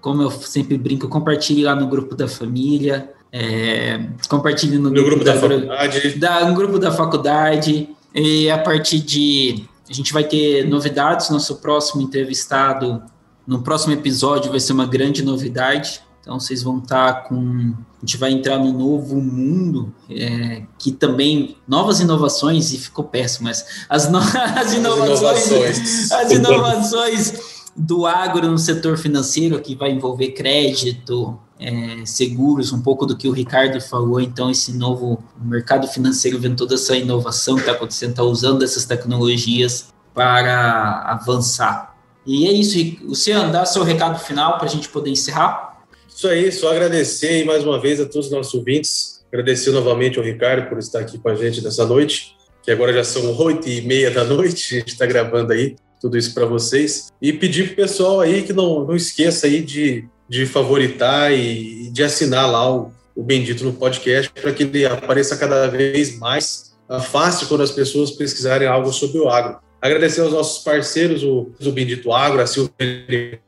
[0.00, 5.10] como eu sempre brinco, compartilhe lá no grupo da família, é, compartilhe no, no grupo,
[5.10, 6.18] grupo, da, da faculdade.
[6.18, 7.88] Da, no grupo da faculdade.
[8.14, 9.64] E a partir de.
[9.88, 11.30] A gente vai ter novidades.
[11.30, 13.02] Nosso próximo entrevistado,
[13.46, 16.00] no próximo episódio, vai ser uma grande novidade.
[16.20, 17.74] Então vocês vão estar tá com.
[17.96, 21.56] A gente vai entrar no novo mundo, é, que também.
[21.66, 24.18] Novas inovações, e ficou péssimo, mas as, no,
[24.56, 26.10] as inovações.
[26.10, 33.04] As inovações do agro no setor financeiro, que vai envolver crédito, é, seguros, um pouco
[33.04, 34.20] do que o Ricardo falou.
[34.20, 38.84] Então, esse novo mercado financeiro vendo toda essa inovação que está acontecendo, está usando essas
[38.84, 41.96] tecnologias para avançar.
[42.26, 45.84] E é isso, Luciano, dá seu recado final para a gente poder encerrar.
[46.08, 50.24] Isso aí, só agradecer mais uma vez a todos os nossos ouvintes, agradecer novamente ao
[50.24, 53.80] Ricardo por estar aqui com a gente nessa noite, que agora já são oito e
[53.82, 57.72] meia da noite, a gente está gravando aí tudo isso para vocês, e pedir para
[57.72, 62.70] o pessoal aí que não, não esqueça aí de, de favoritar e de assinar lá
[62.70, 67.62] o, o Bendito no podcast para que ele apareça cada vez mais uh, fácil quando
[67.62, 69.58] as pessoas pesquisarem algo sobre o agro.
[69.80, 73.40] Agradecer aos nossos parceiros, o, o Bendito Agro, a Silvia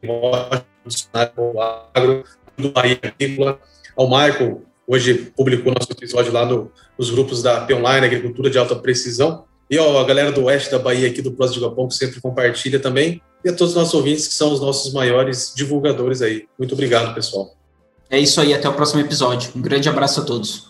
[1.37, 2.25] o Agro,
[2.57, 3.59] do Bahia Agrícola,
[3.97, 8.59] ao Michael, hoje publicou nosso episódio lá no, nos grupos da P Online, Agricultura de
[8.59, 11.87] Alta Precisão, e ó, a galera do Oeste da Bahia aqui do Prós de Gapão,
[11.87, 15.53] que sempre compartilha também, e a todos os nossos ouvintes, que são os nossos maiores
[15.55, 16.47] divulgadores aí.
[16.59, 17.55] Muito obrigado, pessoal.
[18.09, 19.53] É isso aí, até o próximo episódio.
[19.55, 20.70] Um grande abraço a todos.